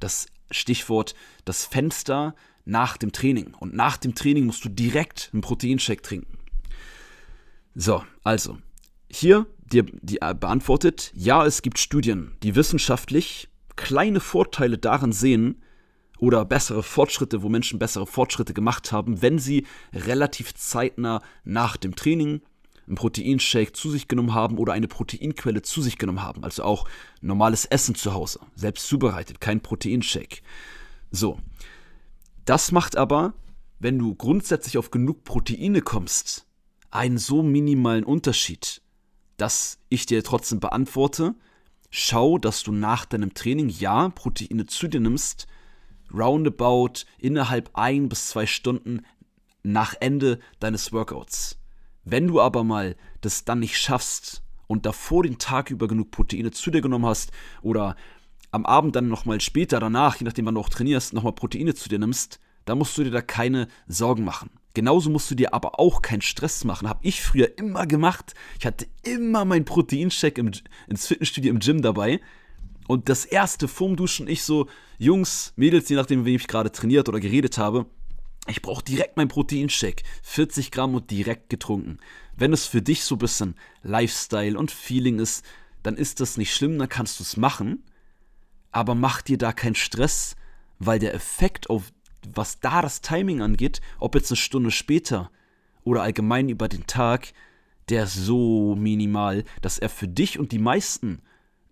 das 0.00 0.26
Stichwort 0.50 1.14
das 1.44 1.66
Fenster 1.66 2.34
nach 2.64 2.96
dem 2.96 3.12
Training. 3.12 3.54
Und 3.58 3.74
nach 3.74 3.98
dem 3.98 4.14
Training 4.14 4.46
musst 4.46 4.64
du 4.64 4.70
direkt 4.70 5.28
einen 5.32 5.42
Proteinshake 5.42 6.02
trinken. 6.02 6.38
So, 7.74 8.02
also, 8.24 8.58
hier 9.10 9.46
dir 9.58 9.84
die 9.84 10.18
beantwortet, 10.18 11.12
ja, 11.14 11.44
es 11.44 11.60
gibt 11.60 11.78
Studien, 11.78 12.32
die 12.42 12.54
wissenschaftlich 12.54 13.48
kleine 13.76 14.20
Vorteile 14.20 14.78
darin 14.78 15.12
sehen, 15.12 15.62
oder 16.22 16.44
bessere 16.44 16.84
Fortschritte, 16.84 17.42
wo 17.42 17.48
Menschen 17.48 17.80
bessere 17.80 18.06
Fortschritte 18.06 18.54
gemacht 18.54 18.92
haben, 18.92 19.22
wenn 19.22 19.40
sie 19.40 19.66
relativ 19.92 20.54
zeitnah 20.54 21.20
nach 21.42 21.76
dem 21.76 21.96
Training 21.96 22.42
einen 22.86 22.94
Proteinshake 22.94 23.72
zu 23.72 23.90
sich 23.90 24.06
genommen 24.06 24.32
haben 24.32 24.56
oder 24.58 24.72
eine 24.72 24.86
Proteinquelle 24.86 25.62
zu 25.62 25.82
sich 25.82 25.98
genommen 25.98 26.22
haben. 26.22 26.44
Also 26.44 26.62
auch 26.62 26.88
normales 27.22 27.64
Essen 27.64 27.96
zu 27.96 28.14
Hause, 28.14 28.38
selbst 28.54 28.86
zubereitet, 28.86 29.40
kein 29.40 29.62
Proteinshake. 29.62 30.42
So. 31.10 31.40
Das 32.44 32.70
macht 32.70 32.96
aber, 32.96 33.34
wenn 33.80 33.98
du 33.98 34.14
grundsätzlich 34.14 34.78
auf 34.78 34.92
genug 34.92 35.24
Proteine 35.24 35.80
kommst, 35.82 36.46
einen 36.92 37.18
so 37.18 37.42
minimalen 37.42 38.04
Unterschied, 38.04 38.80
dass 39.38 39.80
ich 39.88 40.06
dir 40.06 40.22
trotzdem 40.22 40.60
beantworte, 40.60 41.34
schau, 41.90 42.38
dass 42.38 42.62
du 42.62 42.70
nach 42.70 43.06
deinem 43.06 43.34
Training 43.34 43.70
ja 43.70 44.10
Proteine 44.10 44.66
zu 44.66 44.86
dir 44.86 45.00
nimmst, 45.00 45.48
roundabout 46.12 47.04
innerhalb 47.18 47.70
ein 47.74 48.08
bis 48.08 48.28
zwei 48.28 48.46
Stunden 48.46 49.02
nach 49.62 49.94
Ende 50.00 50.38
deines 50.60 50.92
Workouts. 50.92 51.58
Wenn 52.04 52.26
du 52.26 52.40
aber 52.40 52.64
mal 52.64 52.96
das 53.20 53.44
dann 53.44 53.60
nicht 53.60 53.78
schaffst 53.78 54.42
und 54.66 54.86
davor 54.86 55.22
den 55.22 55.38
Tag 55.38 55.70
über 55.70 55.86
genug 55.86 56.10
Proteine 56.10 56.50
zu 56.50 56.70
dir 56.70 56.80
genommen 56.80 57.06
hast 57.06 57.30
oder 57.62 57.96
am 58.50 58.66
Abend 58.66 58.96
dann 58.96 59.08
nochmal 59.08 59.40
später 59.40 59.80
danach, 59.80 60.16
je 60.16 60.24
nachdem 60.24 60.46
wann 60.46 60.54
du 60.54 60.60
auch 60.60 60.68
trainierst, 60.68 61.12
nochmal 61.12 61.32
Proteine 61.32 61.74
zu 61.74 61.88
dir 61.88 61.98
nimmst, 61.98 62.40
dann 62.64 62.78
musst 62.78 62.96
du 62.98 63.04
dir 63.04 63.10
da 63.10 63.22
keine 63.22 63.68
Sorgen 63.86 64.24
machen. 64.24 64.50
Genauso 64.74 65.10
musst 65.10 65.30
du 65.30 65.34
dir 65.34 65.52
aber 65.52 65.78
auch 65.78 66.00
keinen 66.00 66.22
Stress 66.22 66.64
machen. 66.64 66.88
Habe 66.88 67.00
ich 67.02 67.22
früher 67.22 67.58
immer 67.58 67.86
gemacht. 67.86 68.34
Ich 68.58 68.66
hatte 68.66 68.86
immer 69.02 69.44
meinen 69.44 69.64
Proteincheck 69.64 70.38
im, 70.38 70.50
ins 70.86 71.06
Fitnessstudio 71.06 71.50
im 71.50 71.58
Gym 71.58 71.82
dabei. 71.82 72.20
Und 72.88 73.08
das 73.08 73.24
erste 73.24 73.68
vorm 73.68 73.96
Duschen, 73.96 74.28
ich 74.28 74.42
so, 74.42 74.68
Jungs, 74.98 75.52
Mädels, 75.56 75.88
je 75.88 75.96
nachdem, 75.96 76.24
wie 76.24 76.34
ich 76.34 76.48
gerade 76.48 76.72
trainiert 76.72 77.08
oder 77.08 77.20
geredet 77.20 77.58
habe, 77.58 77.86
ich 78.48 78.60
brauche 78.60 78.82
direkt 78.82 79.16
meinen 79.16 79.28
Proteinshake. 79.28 80.02
40 80.22 80.70
Gramm 80.70 80.94
und 80.94 81.10
direkt 81.10 81.48
getrunken. 81.48 81.98
Wenn 82.36 82.52
es 82.52 82.66
für 82.66 82.82
dich 82.82 83.04
so 83.04 83.14
ein 83.14 83.18
bisschen 83.18 83.54
Lifestyle 83.82 84.58
und 84.58 84.70
Feeling 84.70 85.20
ist, 85.20 85.44
dann 85.82 85.96
ist 85.96 86.20
das 86.20 86.36
nicht 86.36 86.54
schlimm, 86.54 86.78
dann 86.78 86.88
kannst 86.88 87.20
du 87.20 87.22
es 87.22 87.36
machen. 87.36 87.84
Aber 88.72 88.94
mach 88.94 89.22
dir 89.22 89.38
da 89.38 89.52
keinen 89.52 89.74
Stress, 89.74 90.34
weil 90.78 90.98
der 90.98 91.14
Effekt 91.14 91.70
auf 91.70 91.92
was 92.34 92.60
da 92.60 92.82
das 92.82 93.00
Timing 93.00 93.42
angeht, 93.42 93.80
ob 93.98 94.14
jetzt 94.14 94.30
eine 94.30 94.36
Stunde 94.36 94.70
später 94.70 95.30
oder 95.84 96.02
allgemein 96.02 96.48
über 96.48 96.68
den 96.68 96.86
Tag, 96.86 97.32
der 97.88 98.04
ist 98.04 98.14
so 98.14 98.76
minimal, 98.76 99.44
dass 99.60 99.78
er 99.78 99.88
für 99.88 100.08
dich 100.08 100.38
und 100.38 100.52
die 100.52 100.58
meisten, 100.58 101.20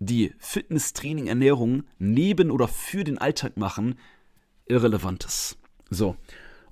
die 0.00 0.34
Fitness, 0.38 0.92
Training, 0.92 1.28
Ernährung 1.28 1.84
neben 1.98 2.50
oder 2.50 2.66
für 2.66 3.04
den 3.04 3.18
Alltag 3.18 3.56
machen, 3.56 3.96
irrelevant 4.66 5.24
ist. 5.24 5.58
So. 5.90 6.16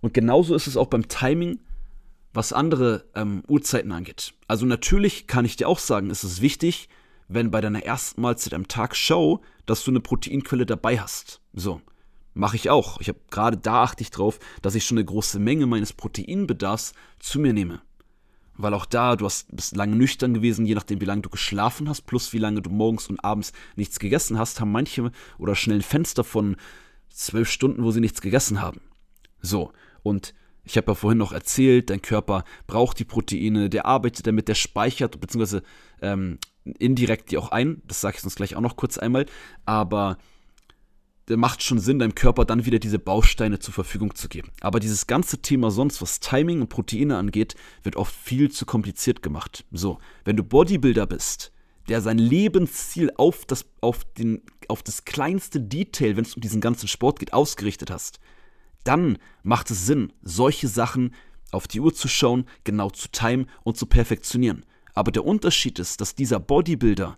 Und 0.00 0.14
genauso 0.14 0.54
ist 0.54 0.66
es 0.66 0.76
auch 0.76 0.86
beim 0.86 1.08
Timing, 1.08 1.60
was 2.32 2.52
andere 2.52 3.04
ähm, 3.14 3.42
Uhrzeiten 3.46 3.92
angeht. 3.92 4.34
Also 4.46 4.66
natürlich 4.66 5.26
kann 5.26 5.44
ich 5.44 5.56
dir 5.56 5.68
auch 5.68 5.78
sagen, 5.78 6.10
ist 6.10 6.24
es 6.24 6.40
wichtig, 6.40 6.88
wenn 7.28 7.50
bei 7.50 7.60
deiner 7.60 7.84
ersten 7.84 8.20
Mahlzeit 8.22 8.54
am 8.54 8.68
Tag 8.68 8.96
Show, 8.96 9.40
dass 9.66 9.84
du 9.84 9.90
eine 9.90 10.00
Proteinquelle 10.00 10.66
dabei 10.66 10.98
hast. 10.98 11.40
So. 11.52 11.80
Mache 12.34 12.56
ich 12.56 12.70
auch. 12.70 13.00
Ich 13.00 13.08
habe 13.08 13.18
gerade 13.30 13.56
da 13.56 13.82
achte 13.82 14.02
ich 14.02 14.10
drauf, 14.10 14.38
dass 14.62 14.76
ich 14.76 14.84
schon 14.84 14.96
eine 14.96 15.04
große 15.04 15.40
Menge 15.40 15.66
meines 15.66 15.92
Proteinbedarfs 15.92 16.92
zu 17.18 17.40
mir 17.40 17.52
nehme. 17.52 17.82
Weil 18.58 18.74
auch 18.74 18.86
da, 18.86 19.16
du 19.16 19.24
hast, 19.24 19.54
bist 19.54 19.76
lange 19.76 19.96
nüchtern 19.96 20.34
gewesen, 20.34 20.66
je 20.66 20.74
nachdem, 20.74 21.00
wie 21.00 21.06
lange 21.06 21.22
du 21.22 21.30
geschlafen 21.30 21.88
hast, 21.88 22.02
plus 22.02 22.32
wie 22.32 22.38
lange 22.38 22.60
du 22.60 22.70
morgens 22.70 23.08
und 23.08 23.24
abends 23.24 23.52
nichts 23.76 23.98
gegessen 23.98 24.38
hast, 24.38 24.60
haben 24.60 24.72
manche 24.72 25.10
oder 25.38 25.54
schnell 25.54 25.78
ein 25.78 25.82
Fenster 25.82 26.24
von 26.24 26.56
zwölf 27.08 27.48
Stunden, 27.48 27.84
wo 27.84 27.92
sie 27.92 28.00
nichts 28.00 28.20
gegessen 28.20 28.60
haben. 28.60 28.80
So, 29.40 29.72
und 30.02 30.34
ich 30.64 30.76
habe 30.76 30.90
ja 30.90 30.94
vorhin 30.94 31.18
noch 31.18 31.32
erzählt, 31.32 31.88
dein 31.88 32.02
Körper 32.02 32.44
braucht 32.66 32.98
die 32.98 33.04
Proteine, 33.04 33.70
der 33.70 33.86
arbeitet 33.86 34.26
damit, 34.26 34.48
der 34.48 34.54
speichert, 34.54 35.18
beziehungsweise 35.20 35.62
ähm, 36.02 36.38
indirekt 36.64 37.30
die 37.30 37.38
auch 37.38 37.52
ein. 37.52 37.80
Das 37.86 38.00
sage 38.00 38.16
ich 38.18 38.24
uns 38.24 38.34
gleich 38.34 38.54
auch 38.54 38.60
noch 38.60 38.76
kurz 38.76 38.98
einmal. 38.98 39.26
Aber 39.64 40.18
macht 41.36 41.62
schon 41.62 41.78
Sinn, 41.78 41.98
deinem 41.98 42.14
Körper 42.14 42.44
dann 42.44 42.64
wieder 42.64 42.78
diese 42.78 42.98
Bausteine 42.98 43.58
zur 43.58 43.74
Verfügung 43.74 44.14
zu 44.14 44.28
geben. 44.28 44.50
Aber 44.60 44.80
dieses 44.80 45.06
ganze 45.06 45.38
Thema 45.38 45.70
sonst, 45.70 46.00
was 46.00 46.20
Timing 46.20 46.62
und 46.62 46.68
Proteine 46.68 47.16
angeht, 47.16 47.54
wird 47.82 47.96
oft 47.96 48.14
viel 48.14 48.50
zu 48.50 48.66
kompliziert 48.66 49.22
gemacht. 49.22 49.64
So, 49.70 49.98
wenn 50.24 50.36
du 50.36 50.44
Bodybuilder 50.44 51.06
bist, 51.06 51.52
der 51.88 52.00
sein 52.00 52.18
Lebensziel 52.18 53.10
auf 53.16 53.44
das, 53.46 53.66
auf 53.80 54.04
den, 54.04 54.42
auf 54.68 54.82
das 54.82 55.04
kleinste 55.04 55.60
Detail, 55.60 56.16
wenn 56.16 56.24
es 56.24 56.34
um 56.34 56.42
diesen 56.42 56.60
ganzen 56.60 56.88
Sport 56.88 57.18
geht, 57.18 57.32
ausgerichtet 57.32 57.90
hast, 57.90 58.20
dann 58.84 59.18
macht 59.42 59.70
es 59.70 59.86
Sinn, 59.86 60.12
solche 60.22 60.68
Sachen 60.68 61.14
auf 61.50 61.66
die 61.66 61.80
Uhr 61.80 61.94
zu 61.94 62.08
schauen, 62.08 62.44
genau 62.64 62.90
zu 62.90 63.08
timen 63.08 63.48
und 63.64 63.76
zu 63.76 63.86
perfektionieren. 63.86 64.64
Aber 64.94 65.12
der 65.12 65.24
Unterschied 65.24 65.78
ist, 65.78 66.00
dass 66.00 66.14
dieser 66.14 66.40
Bodybuilder 66.40 67.16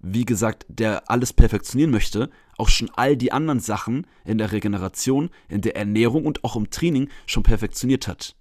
wie 0.00 0.24
gesagt, 0.24 0.64
der 0.68 1.10
alles 1.10 1.32
perfektionieren 1.32 1.90
möchte, 1.90 2.30
auch 2.58 2.68
schon 2.68 2.90
all 2.94 3.16
die 3.16 3.32
anderen 3.32 3.60
Sachen 3.60 4.06
in 4.24 4.38
der 4.38 4.52
Regeneration, 4.52 5.30
in 5.48 5.62
der 5.62 5.76
Ernährung 5.76 6.26
und 6.26 6.44
auch 6.44 6.56
im 6.56 6.70
Training 6.70 7.08
schon 7.26 7.42
perfektioniert 7.42 8.08
hat. 8.08 8.36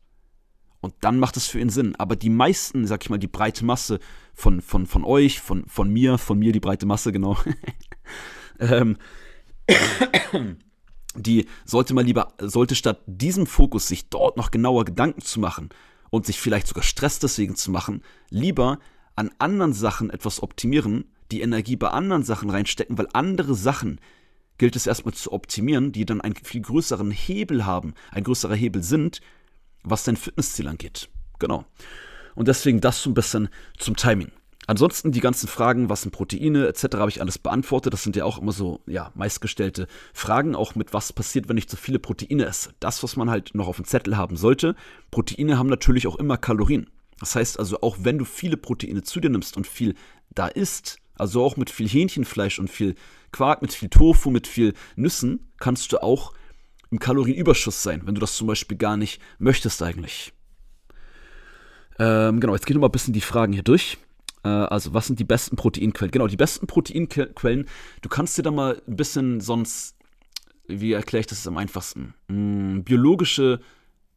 Und 0.82 0.94
dann 1.02 1.20
macht 1.20 1.38
es 1.38 1.48
für 1.48 1.60
ihn 1.60 1.70
Sinn. 1.70 1.96
Aber 1.96 2.16
die 2.16 2.30
meisten, 2.30 2.86
sag 2.86 3.04
ich 3.04 3.10
mal, 3.10 3.18
die 3.18 3.28
breite 3.28 3.66
Masse 3.66 4.00
von, 4.34 4.62
von, 4.62 4.86
von 4.86 5.04
euch, 5.04 5.40
von, 5.40 5.66
von 5.68 5.90
mir, 5.92 6.18
von 6.18 6.38
mir 6.38 6.52
die 6.52 6.60
breite 6.60 6.86
Masse, 6.86 7.12
genau, 7.12 7.38
ähm, 8.60 8.98
die 11.16 11.48
sollte 11.66 11.94
mal 11.94 12.04
lieber, 12.04 12.34
sollte 12.40 12.76
statt 12.76 13.02
diesem 13.06 13.48
Fokus 13.48 13.88
sich 13.88 14.10
dort 14.10 14.38
noch 14.38 14.52
genauer 14.52 14.86
Gedanken 14.86 15.22
zu 15.22 15.40
machen 15.40 15.70
und 16.10 16.26
sich 16.26 16.40
vielleicht 16.40 16.68
sogar 16.68 16.84
Stress 16.84 17.20
deswegen 17.20 17.56
zu 17.56 17.72
machen, 17.72 18.04
lieber 18.30 18.80
an 19.16 19.32
anderen 19.40 19.74
Sachen 19.74 20.10
etwas 20.10 20.44
optimieren, 20.44 21.06
die 21.32 21.42
Energie 21.42 21.76
bei 21.76 21.90
anderen 21.90 22.24
Sachen 22.24 22.50
reinstecken, 22.50 22.98
weil 22.98 23.08
andere 23.14 23.56
Sachen 23.56 24.00
gilt 24.58 24.76
es 24.76 24.88
erstmal 24.88 25.14
zu 25.14 25.32
optimieren, 25.32 25.92
die 25.92 26.06
dann 26.06 26.22
einen 26.22 26.36
viel 26.36 26.62
größeren 26.62 27.12
Hebel 27.12 27.66
haben, 27.66 27.94
ein 28.12 28.24
größerer 28.24 28.56
Hebel 28.56 28.84
sind, 28.84 29.22
was 29.84 30.04
dein 30.04 30.18
Fitnessziel 30.18 30.68
angeht. 30.68 31.10
Genau. 31.40 31.66
Und 32.36 32.48
deswegen 32.48 32.82
das 32.82 33.02
so 33.02 33.10
ein 33.10 33.14
bisschen 33.14 33.50
zum 33.78 33.96
Timing. 33.96 34.32
Ansonsten 34.68 35.14
die 35.14 35.22
ganzen 35.22 35.48
Fragen, 35.48 35.90
was 35.90 36.02
sind 36.02 36.12
Proteine 36.12 36.68
etc., 36.68 36.98
habe 36.98 37.10
ich 37.10 37.22
alles 37.22 37.40
beantwortet. 37.40 37.94
Das 37.94 38.04
sind 38.04 38.18
ja 38.18 38.26
auch 38.26 38.38
immer 38.38 38.52
so, 38.52 38.82
ja, 38.86 39.12
meistgestellte 39.16 39.88
Fragen, 40.14 40.56
auch 40.56 40.76
mit 40.76 40.94
was 40.94 41.14
passiert, 41.14 41.48
wenn 41.48 41.56
ich 41.56 41.70
zu 41.70 41.78
viele 41.78 42.00
Proteine 42.00 42.46
esse. 42.46 42.72
Das, 42.82 43.02
was 43.02 43.16
man 43.16 43.30
halt 43.30 43.56
noch 43.56 43.68
auf 43.68 43.78
dem 43.78 43.86
Zettel 43.86 44.18
haben 44.18 44.36
sollte. 44.36 44.76
Proteine 45.10 45.58
haben 45.58 45.70
natürlich 45.70 46.06
auch 46.06 46.18
immer 46.18 46.38
Kalorien. 46.38 46.90
Das 47.20 47.36
heißt 47.36 47.58
also, 47.60 47.80
auch 47.80 47.98
wenn 48.02 48.18
du 48.18 48.26
viele 48.26 48.58
Proteine 48.58 49.04
zu 49.04 49.22
dir 49.22 49.30
nimmst 49.30 49.56
und 49.56 49.66
viel 49.66 49.96
da 50.32 50.48
isst, 50.48 50.98
also 51.18 51.44
auch 51.44 51.58
mit 51.58 51.70
viel 51.70 51.88
Hähnchenfleisch 51.88 52.60
und 52.60 52.70
viel 52.70 52.96
Quark, 53.32 53.62
mit 53.62 53.74
viel 53.74 53.90
Tofu, 53.90 54.30
mit 54.30 54.48
viel 54.48 54.74
Nüssen, 54.96 55.52
kannst 55.60 55.92
du 55.92 56.02
auch 56.02 56.34
im 56.90 57.00
Kalorienüberschuss 57.00 57.84
sein, 57.84 58.02
wenn 58.06 58.16
du 58.16 58.22
das 58.22 58.36
zum 58.36 58.48
Beispiel 58.48 58.78
gar 58.78 58.98
nicht 58.98 59.22
möchtest 59.40 59.82
eigentlich. 59.82 60.34
Ähm, 62.00 62.40
genau, 62.40 62.54
jetzt 62.54 62.66
gehen 62.66 62.78
wir 62.78 62.82
mal 62.82 62.88
ein 62.88 62.92
bisschen 62.92 63.14
die 63.14 63.22
Fragen 63.22 63.54
hier 63.54 63.64
durch. 63.64 63.98
Äh, 64.44 64.50
also, 64.50 64.94
was 64.94 65.08
sind 65.08 65.20
die 65.20 65.24
besten 65.24 65.56
Proteinquellen? 65.56 66.12
Genau, 66.12 66.28
die 66.28 66.38
besten 66.38 66.68
Proteinquellen, 66.68 67.68
du 68.02 68.10
kannst 68.10 68.38
dir 68.38 68.44
da 68.44 68.52
mal 68.52 68.82
ein 68.88 68.96
bisschen 68.96 69.42
sonst, 69.42 69.96
wie 70.68 70.94
erkläre 70.94 71.22
ich 71.22 71.28
das 71.28 71.48
am 71.48 71.58
einfachsten? 71.58 72.14
Hm, 72.30 72.84
biologische 72.84 73.60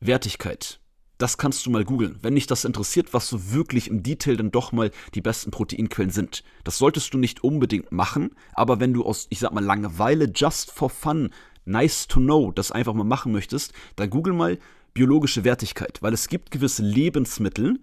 Wertigkeit 0.00 0.79
das 1.20 1.37
kannst 1.37 1.66
du 1.66 1.70
mal 1.70 1.85
googeln, 1.85 2.18
wenn 2.22 2.35
dich 2.35 2.46
das 2.46 2.64
interessiert, 2.64 3.12
was 3.12 3.28
so 3.28 3.52
wirklich 3.52 3.88
im 3.88 4.02
Detail 4.02 4.37
dann 4.37 4.50
doch 4.50 4.72
mal 4.72 4.90
die 5.14 5.20
besten 5.20 5.50
Proteinquellen 5.50 6.11
sind. 6.11 6.42
Das 6.64 6.78
solltest 6.78 7.12
du 7.12 7.18
nicht 7.18 7.44
unbedingt 7.44 7.92
machen, 7.92 8.30
aber 8.54 8.80
wenn 8.80 8.94
du 8.94 9.04
aus, 9.04 9.26
ich 9.28 9.38
sag 9.38 9.52
mal, 9.52 9.62
Langeweile, 9.62 10.30
just 10.35 10.70
for 10.70 10.88
fun, 10.88 11.30
nice 11.66 12.09
to 12.09 12.20
know, 12.20 12.52
das 12.52 12.72
einfach 12.72 12.94
mal 12.94 13.04
machen 13.04 13.33
möchtest, 13.33 13.74
dann 13.96 14.09
google 14.09 14.33
mal 14.33 14.59
biologische 14.94 15.44
Wertigkeit, 15.44 16.00
weil 16.00 16.14
es 16.14 16.28
gibt 16.28 16.50
gewisse 16.50 16.83
Lebensmittel, 16.83 17.80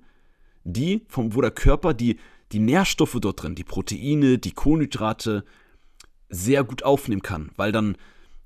die, 0.63 1.05
vom, 1.07 1.35
wo 1.35 1.41
der 1.41 1.51
Körper 1.51 1.93
die, 1.93 2.17
die 2.51 2.59
Nährstoffe 2.59 3.17
dort 3.21 3.43
drin, 3.43 3.55
die 3.55 3.63
Proteine, 3.63 4.39
die 4.39 4.51
Kohlenhydrate, 4.51 5.45
sehr 6.29 6.63
gut 6.63 6.83
aufnehmen 6.83 7.21
kann, 7.21 7.51
weil 7.55 7.71
dann, 7.71 7.97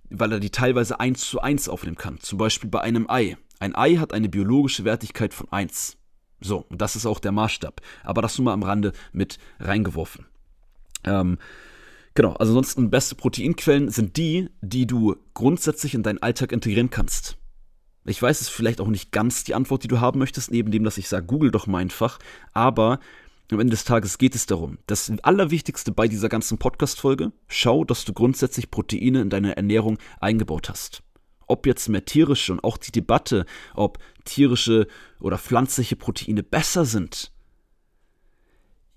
weil 0.10 0.34
er 0.34 0.40
die 0.40 0.52
teilweise 0.52 1.00
eins 1.00 1.22
zu 1.22 1.40
eins 1.40 1.70
aufnehmen 1.70 1.98
kann. 1.98 2.20
Zum 2.20 2.38
Beispiel 2.38 2.70
bei 2.70 2.82
einem 2.82 3.10
Ei. 3.10 3.38
Ein 3.62 3.76
Ei 3.76 3.98
hat 3.98 4.12
eine 4.12 4.28
biologische 4.28 4.86
Wertigkeit 4.86 5.36
von 5.36 5.48
1. 5.52 5.96
So, 6.40 6.66
und 6.70 6.82
das 6.82 6.96
ist 6.96 7.06
auch 7.06 7.20
der 7.20 7.32
Maßstab. 7.32 7.80
Aber 8.04 8.24
das 8.24 8.36
nur 8.40 8.46
mal 8.46 8.54
am 8.54 8.64
Rande 8.64 8.92
mit 9.14 9.38
reingeworfen. 9.60 10.26
Ähm, 11.04 11.38
genau, 12.16 12.34
also 12.34 12.54
ansonsten 12.54 12.90
beste 12.90 13.14
Proteinquellen 13.14 13.92
sind 13.92 14.18
die, 14.18 14.50
die 14.62 14.88
du 14.88 15.16
grundsätzlich 15.36 15.94
in 15.94 16.02
deinen 16.02 16.24
Alltag 16.24 16.52
integrieren 16.52 16.90
kannst. 16.90 17.38
Ich 18.04 18.20
weiß, 18.20 18.42
es 18.42 18.48
ist 18.48 18.54
vielleicht 18.54 18.82
auch 18.82 18.88
nicht 18.88 19.12
ganz 19.12 19.44
die 19.44 19.54
Antwort, 19.54 19.84
die 19.84 19.88
du 19.88 20.00
haben 20.00 20.18
möchtest, 20.18 20.50
neben 20.50 20.72
dem, 20.72 20.84
dass 20.84 20.98
ich 20.98 21.08
sage, 21.08 21.28
google 21.28 21.52
doch 21.52 21.68
mal 21.68 21.78
einfach. 21.78 22.18
Aber 22.54 23.00
am 23.52 23.60
Ende 23.60 23.72
des 23.72 23.84
Tages 23.84 24.18
geht 24.18 24.34
es 24.34 24.48
darum, 24.48 24.80
das 24.88 25.12
Allerwichtigste 25.22 25.92
bei 25.92 26.08
dieser 26.08 26.30
ganzen 26.30 26.58
Podcast-Folge, 26.58 27.32
schau, 27.48 27.84
dass 27.84 28.06
du 28.06 28.14
grundsätzlich 28.14 28.72
Proteine 28.72 29.22
in 29.22 29.30
deine 29.30 29.56
Ernährung 29.56 30.00
eingebaut 30.20 30.68
hast 30.68 31.04
ob 31.52 31.68
jetzt 31.68 31.90
mehr 31.90 32.06
tierische 32.06 32.54
und 32.54 32.64
auch 32.64 32.78
die 32.78 32.92
Debatte, 32.92 33.46
ob 33.76 34.00
tierische 34.26 34.88
oder 35.20 35.38
pflanzliche 35.38 35.96
Proteine 35.96 36.44
besser 36.44 36.86
sind. 36.86 37.32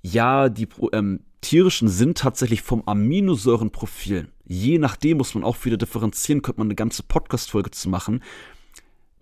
Ja, 0.02 0.48
die 0.48 0.68
ähm, 0.92 1.20
tierischen 1.40 1.88
sind 1.88 2.18
tatsächlich 2.18 2.62
vom 2.62 2.82
Aminosäurenprofil, 2.86 4.28
je 4.44 4.78
nachdem 4.78 5.18
muss 5.18 5.34
man 5.34 5.44
auch 5.44 5.64
wieder 5.64 5.76
differenzieren, 5.76 6.42
könnte 6.42 6.60
man 6.60 6.68
eine 6.68 6.74
ganze 6.74 7.02
Podcast-Folge 7.02 7.70
zu 7.70 7.88
machen, 7.88 8.22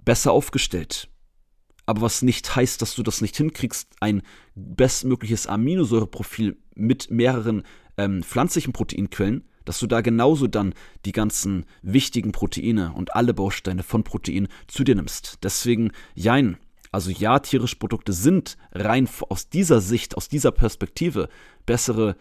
besser 0.05 0.33
aufgestellt. 0.33 1.09
Aber 1.87 2.03
was 2.03 2.23
nicht 2.23 2.55
heißt, 2.55 2.81
dass 2.81 2.95
du 2.95 3.03
das 3.03 3.21
nicht 3.21 3.37
hinkriegst, 3.37 3.89
ein 4.01 4.23
bestmögliches 4.55 5.47
Aminosäureprofil 5.47 6.57
mit 6.75 7.11
mehreren 7.11 7.65
ähm, 7.97 8.23
pflanzlichen 8.23 8.73
Proteinquellen 8.73 9.45
dass 9.65 9.79
du 9.79 9.87
da 9.87 10.01
genauso 10.01 10.47
dann 10.47 10.75
die 11.05 11.13
ganzen 11.13 11.67
wichtigen 11.83 12.33
Proteine 12.33 12.93
und 12.95 13.15
alle 13.15 13.35
Bausteine 13.35 13.83
von 13.83 14.05
Protein 14.05 14.49
zu 14.67 14.85
dir 14.85 14.95
nimmst. 14.95 15.39
Deswegen, 15.43 15.93
jein, 16.15 16.59
Also 16.91 17.11
ja, 17.11 17.39
tierische 17.39 17.77
Produkte 17.77 18.13
sind 18.13 18.59
rein 18.73 19.09
aus 19.31 19.49
dieser 19.49 19.81
Sicht, 19.81 20.17
aus 20.17 20.29
dieser 20.29 20.53
Perspektive 20.53 21.29
bessere, 21.65 22.17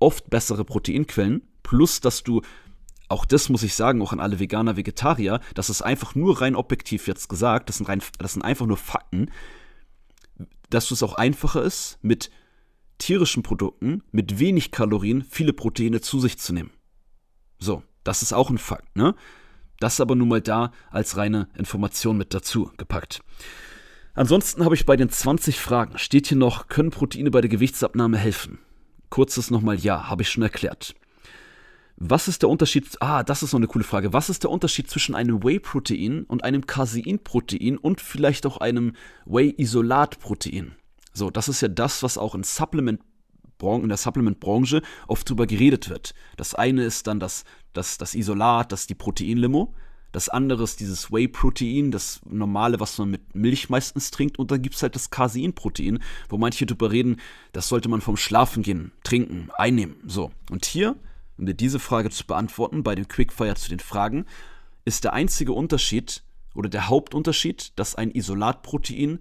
oft 0.00 0.28
bessere 0.28 0.64
Proteinquellen, 0.64 1.42
plus 1.62 2.00
dass 2.00 2.24
du 2.24 2.42
auch 3.08 3.24
das 3.24 3.48
muss 3.48 3.64
ich 3.64 3.74
sagen, 3.74 4.02
auch 4.02 4.12
an 4.12 4.20
alle 4.20 4.38
Veganer, 4.38 4.76
Vegetarier, 4.76 5.40
das 5.54 5.68
ist 5.68 5.82
einfach 5.82 6.14
nur 6.14 6.40
rein 6.40 6.54
objektiv 6.54 7.08
jetzt 7.08 7.28
gesagt, 7.28 7.68
das 7.68 7.78
sind, 7.78 7.88
rein, 7.88 8.02
das 8.18 8.34
sind 8.34 8.42
einfach 8.42 8.66
nur 8.66 8.76
Fakten, 8.76 9.30
dass 10.70 10.92
es 10.92 11.02
auch 11.02 11.14
einfacher 11.14 11.62
ist, 11.62 11.98
mit 12.02 12.30
tierischen 13.00 13.42
Produkten 13.42 14.04
mit 14.12 14.38
wenig 14.38 14.70
Kalorien 14.70 15.24
viele 15.28 15.52
Proteine 15.52 16.00
zu 16.00 16.20
sich 16.20 16.38
zu 16.38 16.52
nehmen. 16.52 16.70
So, 17.58 17.82
das 18.04 18.22
ist 18.22 18.32
auch 18.32 18.50
ein 18.50 18.58
Fakt, 18.58 18.96
ne? 18.96 19.16
Das 19.80 20.00
aber 20.00 20.14
nun 20.14 20.28
mal 20.28 20.40
da 20.40 20.72
als 20.90 21.16
reine 21.16 21.48
Information 21.56 22.16
mit 22.18 22.32
dazu 22.34 22.70
gepackt. 22.76 23.22
Ansonsten 24.14 24.64
habe 24.64 24.74
ich 24.74 24.86
bei 24.86 24.96
den 24.96 25.08
20 25.08 25.58
Fragen, 25.58 25.98
steht 25.98 26.26
hier 26.26 26.36
noch, 26.36 26.68
können 26.68 26.90
Proteine 26.90 27.30
bei 27.30 27.40
der 27.40 27.50
Gewichtsabnahme 27.50 28.18
helfen? 28.18 28.58
Kurzes 29.08 29.50
nochmal 29.50 29.78
ja, 29.78 30.08
habe 30.08 30.22
ich 30.22 30.30
schon 30.30 30.42
erklärt. 30.42 30.94
Was 31.96 32.28
ist 32.28 32.42
der 32.42 32.48
Unterschied? 32.48 32.86
Ah, 33.00 33.22
das 33.22 33.42
ist 33.42 33.52
noch 33.52 33.60
eine 33.60 33.66
coole 33.66 33.84
Frage. 33.84 34.12
Was 34.14 34.30
ist 34.30 34.42
der 34.42 34.50
Unterschied 34.50 34.88
zwischen 34.88 35.14
einem 35.14 35.44
Whey-Protein 35.44 36.24
und 36.24 36.44
einem 36.44 36.66
Casein-Protein 36.66 37.76
und 37.76 38.00
vielleicht 38.00 38.46
auch 38.46 38.56
einem 38.56 38.94
Whey-Isolat-Protein? 39.26 40.76
So, 41.20 41.30
das 41.30 41.48
ist 41.48 41.60
ja 41.60 41.68
das, 41.68 42.02
was 42.02 42.18
auch 42.18 42.34
in 42.34 42.42
Supplement 42.42 43.00
in 43.62 43.88
der 43.90 43.98
Supplement-Branche 43.98 44.80
oft 45.06 45.28
drüber 45.28 45.46
geredet 45.46 45.90
wird. 45.90 46.14
Das 46.38 46.54
eine 46.54 46.82
ist 46.82 47.06
dann 47.06 47.20
das, 47.20 47.44
das, 47.74 47.98
das 47.98 48.14
Isolat, 48.14 48.72
das 48.72 48.80
ist 48.80 48.90
die 48.90 48.94
Proteinlimo. 48.94 49.74
Das 50.12 50.30
andere 50.30 50.62
ist 50.62 50.80
dieses 50.80 51.12
Whey-Protein, 51.12 51.90
das 51.90 52.22
normale, 52.24 52.80
was 52.80 52.96
man 52.96 53.10
mit 53.10 53.34
Milch 53.34 53.68
meistens 53.68 54.10
trinkt. 54.10 54.38
Und 54.38 54.50
dann 54.50 54.62
gibt 54.62 54.76
es 54.76 54.82
halt 54.82 54.94
das 54.94 55.10
Casein-Protein, 55.10 55.98
wo 56.30 56.38
manche 56.38 56.64
drüber 56.64 56.90
reden, 56.90 57.20
das 57.52 57.68
sollte 57.68 57.90
man 57.90 58.00
vom 58.00 58.16
Schlafen 58.16 58.62
gehen, 58.62 58.92
trinken, 59.04 59.50
einnehmen. 59.58 59.96
So. 60.06 60.30
Und 60.50 60.64
hier 60.64 60.96
um 61.40 61.46
dir 61.46 61.54
diese 61.54 61.78
Frage 61.78 62.10
zu 62.10 62.26
beantworten, 62.26 62.82
bei 62.82 62.94
dem 62.94 63.08
Quickfire 63.08 63.54
zu 63.56 63.70
den 63.70 63.80
Fragen, 63.80 64.26
ist 64.84 65.04
der 65.04 65.14
einzige 65.14 65.52
Unterschied 65.52 66.22
oder 66.54 66.68
der 66.68 66.88
Hauptunterschied, 66.88 67.78
dass 67.78 67.94
ein 67.94 68.10
Isolatprotein 68.10 69.20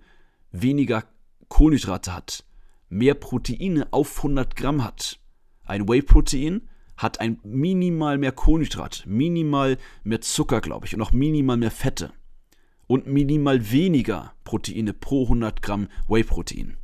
weniger 0.51 1.05
Kohlenhydrate 1.49 2.13
hat, 2.13 2.45
mehr 2.89 3.13
Proteine 3.13 3.87
auf 3.91 4.17
100 4.17 4.55
Gramm 4.55 4.83
hat. 4.83 5.19
Ein 5.63 5.87
Whey-Protein 5.87 6.67
hat 6.97 7.19
ein 7.19 7.39
minimal 7.43 8.17
mehr 8.17 8.31
Kohlenhydrat, 8.31 9.03
minimal 9.05 9.77
mehr 10.03 10.21
Zucker, 10.21 10.61
glaube 10.61 10.87
ich, 10.87 10.95
und 10.95 11.01
auch 11.01 11.11
minimal 11.11 11.57
mehr 11.57 11.71
Fette 11.71 12.11
und 12.87 13.07
minimal 13.07 13.71
weniger 13.71 14.33
Proteine 14.43 14.93
pro 14.93 15.23
100 15.23 15.61
Gramm 15.61 15.87
Whey-Protein. 16.07 16.77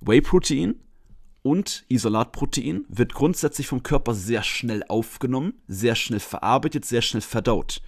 Whey-Protein 0.00 0.76
und 1.42 1.84
Isolatprotein 1.88 2.84
wird 2.88 3.14
grundsätzlich 3.14 3.68
vom 3.68 3.82
Körper 3.82 4.14
sehr 4.14 4.42
schnell 4.42 4.82
aufgenommen, 4.88 5.54
sehr 5.68 5.94
schnell 5.94 6.20
verarbeitet, 6.20 6.84
sehr 6.84 7.02
schnell 7.02 7.20
verdaut. 7.20 7.82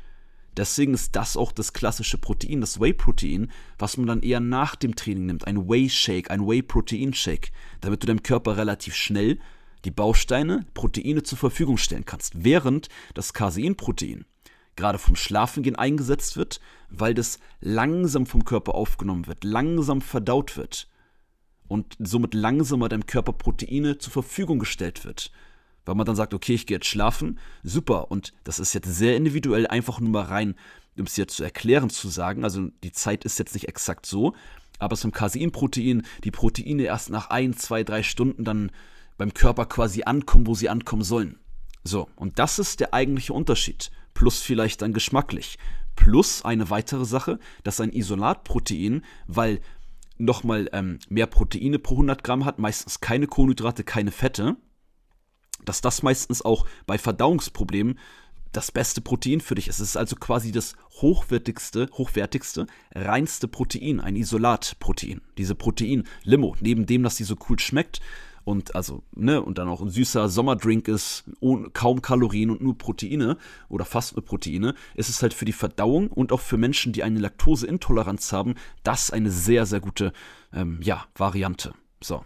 Deswegen 0.56 0.94
ist 0.94 1.14
das 1.14 1.36
auch 1.36 1.52
das 1.52 1.72
klassische 1.72 2.18
Protein, 2.18 2.60
das 2.60 2.80
Whey-Protein, 2.80 3.50
was 3.78 3.96
man 3.96 4.06
dann 4.06 4.22
eher 4.22 4.40
nach 4.40 4.74
dem 4.74 4.96
Training 4.96 5.26
nimmt. 5.26 5.46
Ein 5.46 5.68
Whey-Shake, 5.68 6.30
ein 6.30 6.46
Whey-Protein-Shake, 6.46 7.52
damit 7.80 8.02
du 8.02 8.06
deinem 8.08 8.22
Körper 8.22 8.56
relativ 8.56 8.94
schnell 8.94 9.38
die 9.84 9.90
Bausteine, 9.92 10.66
Proteine 10.74 11.22
zur 11.22 11.38
Verfügung 11.38 11.76
stellen 11.76 12.04
kannst. 12.04 12.44
Während 12.44 12.88
das 13.14 13.32
Casein-Protein 13.32 14.24
gerade 14.74 14.98
vom 14.98 15.16
Schlafengehen 15.16 15.76
eingesetzt 15.76 16.36
wird, 16.36 16.60
weil 16.88 17.14
das 17.14 17.38
langsam 17.60 18.26
vom 18.26 18.44
Körper 18.44 18.74
aufgenommen 18.74 19.26
wird, 19.26 19.44
langsam 19.44 20.00
verdaut 20.00 20.56
wird 20.56 20.88
und 21.66 21.96
somit 21.98 22.32
langsamer 22.32 22.88
deinem 22.88 23.06
Körper 23.06 23.32
Proteine 23.32 23.98
zur 23.98 24.12
Verfügung 24.12 24.58
gestellt 24.58 25.04
wird. 25.04 25.30
Weil 25.88 25.94
man 25.94 26.04
dann 26.04 26.16
sagt, 26.16 26.34
okay, 26.34 26.52
ich 26.52 26.66
gehe 26.66 26.76
jetzt 26.76 26.86
schlafen, 26.86 27.38
super. 27.62 28.10
Und 28.10 28.34
das 28.44 28.58
ist 28.58 28.74
jetzt 28.74 28.94
sehr 28.94 29.16
individuell, 29.16 29.66
einfach 29.66 30.00
nur 30.00 30.10
mal 30.10 30.24
rein, 30.24 30.54
um 30.98 31.06
es 31.06 31.16
jetzt 31.16 31.36
zu 31.36 31.44
erklären, 31.44 31.88
zu 31.88 32.08
sagen. 32.08 32.44
Also 32.44 32.68
die 32.84 32.92
Zeit 32.92 33.24
ist 33.24 33.38
jetzt 33.38 33.54
nicht 33.54 33.68
exakt 33.68 34.04
so, 34.04 34.34
aber 34.78 34.92
es 34.92 35.00
ist 35.00 35.06
im 35.06 35.12
Caseinprotein 35.12 36.02
die 36.24 36.30
Proteine 36.30 36.82
erst 36.82 37.08
nach 37.08 37.30
ein, 37.30 37.56
zwei, 37.56 37.84
drei 37.84 38.02
Stunden 38.02 38.44
dann 38.44 38.70
beim 39.16 39.32
Körper 39.32 39.64
quasi 39.64 40.02
ankommen, 40.02 40.46
wo 40.46 40.54
sie 40.54 40.68
ankommen 40.68 41.04
sollen. 41.04 41.38
So, 41.84 42.10
und 42.16 42.38
das 42.38 42.58
ist 42.58 42.80
der 42.80 42.92
eigentliche 42.92 43.32
Unterschied. 43.32 43.90
Plus 44.12 44.42
vielleicht 44.42 44.82
dann 44.82 44.92
geschmacklich. 44.92 45.56
Plus 45.96 46.44
eine 46.44 46.68
weitere 46.68 47.06
Sache, 47.06 47.38
dass 47.62 47.80
ein 47.80 47.94
Isolatprotein, 47.94 49.06
weil 49.26 49.62
nochmal 50.18 50.68
ähm, 50.74 50.98
mehr 51.08 51.26
Proteine 51.26 51.78
pro 51.78 51.94
100 51.94 52.22
Gramm 52.22 52.44
hat, 52.44 52.58
meistens 52.58 53.00
keine 53.00 53.26
Kohlenhydrate, 53.26 53.84
keine 53.84 54.10
Fette, 54.10 54.58
dass 55.68 55.80
das 55.80 56.02
meistens 56.02 56.42
auch 56.42 56.66
bei 56.86 56.98
Verdauungsproblemen 56.98 57.98
das 58.52 58.72
beste 58.72 59.00
Protein 59.00 59.40
für 59.40 59.54
dich 59.54 59.68
ist. 59.68 59.80
Es 59.80 59.90
ist 59.90 59.96
also 59.96 60.16
quasi 60.16 60.52
das 60.52 60.74
hochwertigste, 61.02 61.88
hochwertigste, 61.92 62.66
reinste 62.94 63.46
Protein, 63.46 64.00
ein 64.00 64.16
Isolatprotein. 64.16 65.20
Diese 65.36 65.54
Protein-Limo, 65.54 66.56
neben 66.60 66.86
dem, 66.86 67.02
dass 67.02 67.16
sie 67.16 67.24
so 67.24 67.36
cool 67.48 67.58
schmeckt, 67.58 68.00
und 68.48 68.74
also, 68.74 69.02
ne, 69.14 69.42
und 69.42 69.58
dann 69.58 69.68
auch 69.68 69.82
ein 69.82 69.90
süßer 69.90 70.30
Sommerdrink 70.30 70.88
ist, 70.88 71.24
ohne, 71.40 71.68
kaum 71.68 72.00
Kalorien 72.00 72.48
und 72.48 72.62
nur 72.62 72.78
Proteine 72.78 73.36
oder 73.68 73.84
fast 73.84 74.16
nur 74.16 74.24
Proteine, 74.24 74.74
ist 74.94 75.10
es 75.10 75.20
halt 75.20 75.34
für 75.34 75.44
die 75.44 75.52
Verdauung 75.52 76.08
und 76.08 76.32
auch 76.32 76.40
für 76.40 76.56
Menschen, 76.56 76.94
die 76.94 77.02
eine 77.02 77.18
Laktoseintoleranz 77.18 78.32
haben, 78.32 78.54
das 78.84 79.10
eine 79.10 79.30
sehr, 79.30 79.66
sehr 79.66 79.80
gute, 79.80 80.14
ähm, 80.54 80.80
ja, 80.82 81.04
Variante. 81.14 81.74
So. 82.02 82.24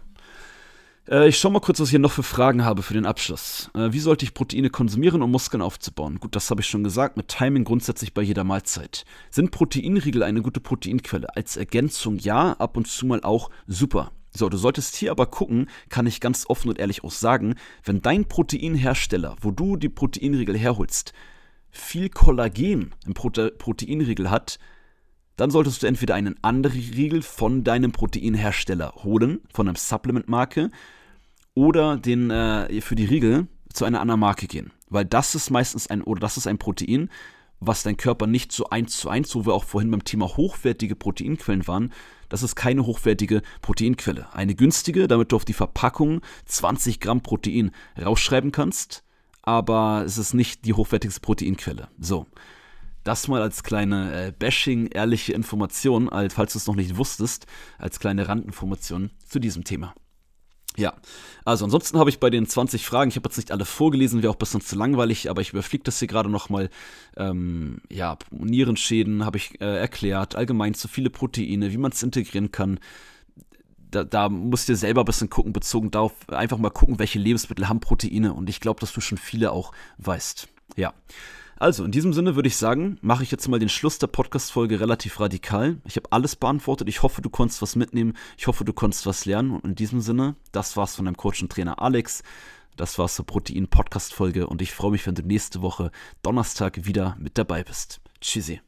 Äh, 1.07 1.27
ich 1.27 1.37
schau 1.37 1.49
mal 1.49 1.59
kurz, 1.59 1.79
was 1.79 1.87
ich 1.87 1.91
hier 1.91 1.99
noch 1.99 2.11
für 2.11 2.23
Fragen 2.23 2.63
habe 2.63 2.81
für 2.81 2.93
den 2.93 3.05
Abschluss. 3.05 3.69
Äh, 3.73 3.91
wie 3.91 3.99
sollte 3.99 4.25
ich 4.25 4.33
Proteine 4.33 4.69
konsumieren, 4.69 5.21
um 5.21 5.31
Muskeln 5.31 5.61
aufzubauen? 5.61 6.19
Gut, 6.19 6.35
das 6.35 6.49
habe 6.49 6.61
ich 6.61 6.67
schon 6.67 6.83
gesagt, 6.83 7.17
mit 7.17 7.27
Timing 7.27 7.63
grundsätzlich 7.63 8.13
bei 8.13 8.21
jeder 8.21 8.43
Mahlzeit. 8.43 9.05
Sind 9.29 9.51
Proteinriegel 9.51 10.23
eine 10.23 10.41
gute 10.41 10.59
Proteinquelle? 10.59 11.35
Als 11.35 11.57
Ergänzung 11.57 12.17
ja, 12.19 12.53
ab 12.53 12.77
und 12.77 12.87
zu 12.87 13.05
mal 13.05 13.21
auch 13.21 13.49
super. 13.67 14.11
So, 14.35 14.49
du 14.49 14.57
solltest 14.57 14.95
hier 14.95 15.11
aber 15.11 15.27
gucken, 15.27 15.69
kann 15.89 16.07
ich 16.07 16.19
ganz 16.19 16.45
offen 16.49 16.69
und 16.69 16.79
ehrlich 16.79 17.03
auch 17.03 17.11
sagen, 17.11 17.55
wenn 17.83 18.01
dein 18.01 18.25
Proteinhersteller, 18.25 19.35
wo 19.41 19.51
du 19.51 19.75
die 19.75 19.89
Proteinriegel 19.89 20.57
herholst, 20.57 21.13
viel 21.69 22.09
Kollagen 22.09 22.95
im 23.05 23.13
Prote 23.13 23.51
Proteinriegel 23.51 24.31
hat, 24.31 24.57
dann 25.35 25.51
solltest 25.51 25.83
du 25.83 25.87
entweder 25.87 26.15
einen 26.15 26.35
anderen 26.43 26.79
Riegel 26.79 27.21
von 27.21 27.63
deinem 27.63 27.91
Proteinhersteller 27.91 28.93
holen, 29.03 29.41
von 29.53 29.67
einer 29.67 29.77
Supplement-Marke, 29.77 30.71
oder 31.55 31.97
den 31.97 32.29
äh, 32.29 32.81
für 32.81 32.95
die 32.95 33.05
Riegel 33.05 33.47
zu 33.71 33.85
einer 33.85 34.01
anderen 34.01 34.19
Marke 34.19 34.47
gehen. 34.47 34.71
Weil 34.89 35.05
das 35.05 35.35
ist 35.35 35.49
meistens 35.49 35.87
ein, 35.87 36.01
oder 36.01 36.19
das 36.19 36.37
ist 36.37 36.47
ein 36.47 36.57
Protein, 36.57 37.09
was 37.59 37.83
dein 37.83 37.97
Körper 37.97 38.27
nicht 38.27 38.51
so 38.51 38.69
eins 38.69 38.97
zu 38.97 39.09
eins, 39.09 39.33
wo 39.35 39.45
wir 39.45 39.53
auch 39.53 39.63
vorhin 39.63 39.91
beim 39.91 40.03
Thema 40.03 40.35
hochwertige 40.35 40.95
Proteinquellen 40.95 41.67
waren, 41.67 41.93
das 42.29 42.43
ist 42.43 42.55
keine 42.55 42.85
hochwertige 42.85 43.41
Proteinquelle. 43.61 44.33
Eine 44.33 44.55
günstige, 44.55 45.07
damit 45.07 45.31
du 45.31 45.35
auf 45.35 45.45
die 45.45 45.53
Verpackung 45.53 46.21
20 46.45 46.99
Gramm 46.99 47.21
Protein 47.21 47.71
rausschreiben 48.01 48.51
kannst, 48.51 49.03
aber 49.43 50.03
es 50.05 50.17
ist 50.17 50.33
nicht 50.33 50.65
die 50.65 50.73
hochwertigste 50.73 51.21
Proteinquelle. 51.21 51.89
So. 51.99 52.25
Das 53.03 53.27
mal 53.27 53.41
als 53.41 53.63
kleine 53.63 54.27
äh, 54.27 54.31
Bashing, 54.31 54.87
ehrliche 54.87 55.33
Information, 55.33 56.09
falls 56.29 56.53
du 56.53 56.57
es 56.57 56.67
noch 56.67 56.75
nicht 56.75 56.97
wusstest, 56.97 57.47
als 57.77 57.99
kleine 57.99 58.29
Randinformation 58.29 59.11
zu 59.27 59.39
diesem 59.39 59.65
Thema. 59.65 59.93
Ja, 60.75 60.93
also 61.45 61.65
ansonsten 61.65 61.99
habe 61.99 62.09
ich 62.09 62.19
bei 62.19 62.29
den 62.29 62.47
20 62.47 62.85
Fragen, 62.85 63.09
ich 63.09 63.15
habe 63.15 63.27
jetzt 63.27 63.37
nicht 63.37 63.51
alle 63.51 63.65
vorgelesen, 63.65 64.23
wäre 64.23 64.31
auch 64.31 64.35
ein 64.35 64.39
bisschen 64.39 64.61
zu 64.61 64.75
langweilig, 64.75 65.29
aber 65.29 65.41
ich 65.41 65.51
überfliege 65.51 65.83
das 65.83 65.99
hier 65.99 66.07
gerade 66.07 66.29
nochmal. 66.29 66.69
Ähm, 67.15 67.81
ja, 67.91 68.17
Nierenschäden 68.31 69.25
habe 69.25 69.37
ich 69.37 69.61
äh, 69.61 69.77
erklärt, 69.77 70.35
allgemein 70.35 70.73
zu 70.73 70.87
viele 70.87 71.09
Proteine, 71.09 71.71
wie 71.71 71.77
man 71.77 71.91
es 71.91 72.01
integrieren 72.01 72.51
kann. 72.51 72.79
Da, 73.91 74.03
da 74.03 74.29
musst 74.29 74.67
du 74.69 74.75
selber 74.75 75.03
ein 75.03 75.05
bisschen 75.05 75.29
gucken, 75.29 75.53
bezogen 75.53 75.91
darauf, 75.91 76.13
einfach 76.29 76.57
mal 76.57 76.71
gucken, 76.71 76.97
welche 76.97 77.19
Lebensmittel 77.19 77.69
haben 77.69 77.79
Proteine 77.79 78.33
und 78.33 78.49
ich 78.49 78.59
glaube, 78.59 78.79
dass 78.79 78.93
du 78.93 79.01
schon 79.01 79.19
viele 79.19 79.51
auch 79.51 79.73
weißt. 79.97 80.47
Ja. 80.75 80.93
Also, 81.57 81.85
in 81.85 81.91
diesem 81.91 82.13
Sinne 82.13 82.35
würde 82.35 82.47
ich 82.47 82.57
sagen, 82.57 82.97
mache 83.01 83.23
ich 83.23 83.31
jetzt 83.31 83.47
mal 83.47 83.59
den 83.59 83.69
Schluss 83.69 83.99
der 83.99 84.07
Podcast-Folge 84.07 84.79
relativ 84.79 85.19
radikal. 85.19 85.77
Ich 85.85 85.95
habe 85.95 86.11
alles 86.11 86.35
beantwortet. 86.35 86.89
Ich 86.89 87.03
hoffe, 87.03 87.21
du 87.21 87.29
konntest 87.29 87.61
was 87.61 87.75
mitnehmen. 87.75 88.13
Ich 88.37 88.47
hoffe, 88.47 88.65
du 88.65 88.73
konntest 88.73 89.05
was 89.05 89.25
lernen. 89.25 89.51
Und 89.51 89.63
in 89.65 89.75
diesem 89.75 90.01
Sinne, 90.01 90.35
das 90.51 90.75
war's 90.75 90.95
von 90.95 91.05
deinem 91.05 91.17
Coach 91.17 91.41
und 91.41 91.51
Trainer 91.51 91.81
Alex. 91.81 92.23
Das 92.75 92.97
war's 92.97 93.15
zur 93.15 93.25
Protein-Podcast-Folge. 93.25 94.47
Und 94.47 94.61
ich 94.61 94.73
freue 94.73 94.91
mich, 94.91 95.05
wenn 95.05 95.15
du 95.15 95.21
nächste 95.21 95.61
Woche 95.61 95.91
Donnerstag 96.23 96.85
wieder 96.85 97.15
mit 97.19 97.37
dabei 97.37 97.63
bist. 97.63 98.01
Tschüssi. 98.19 98.61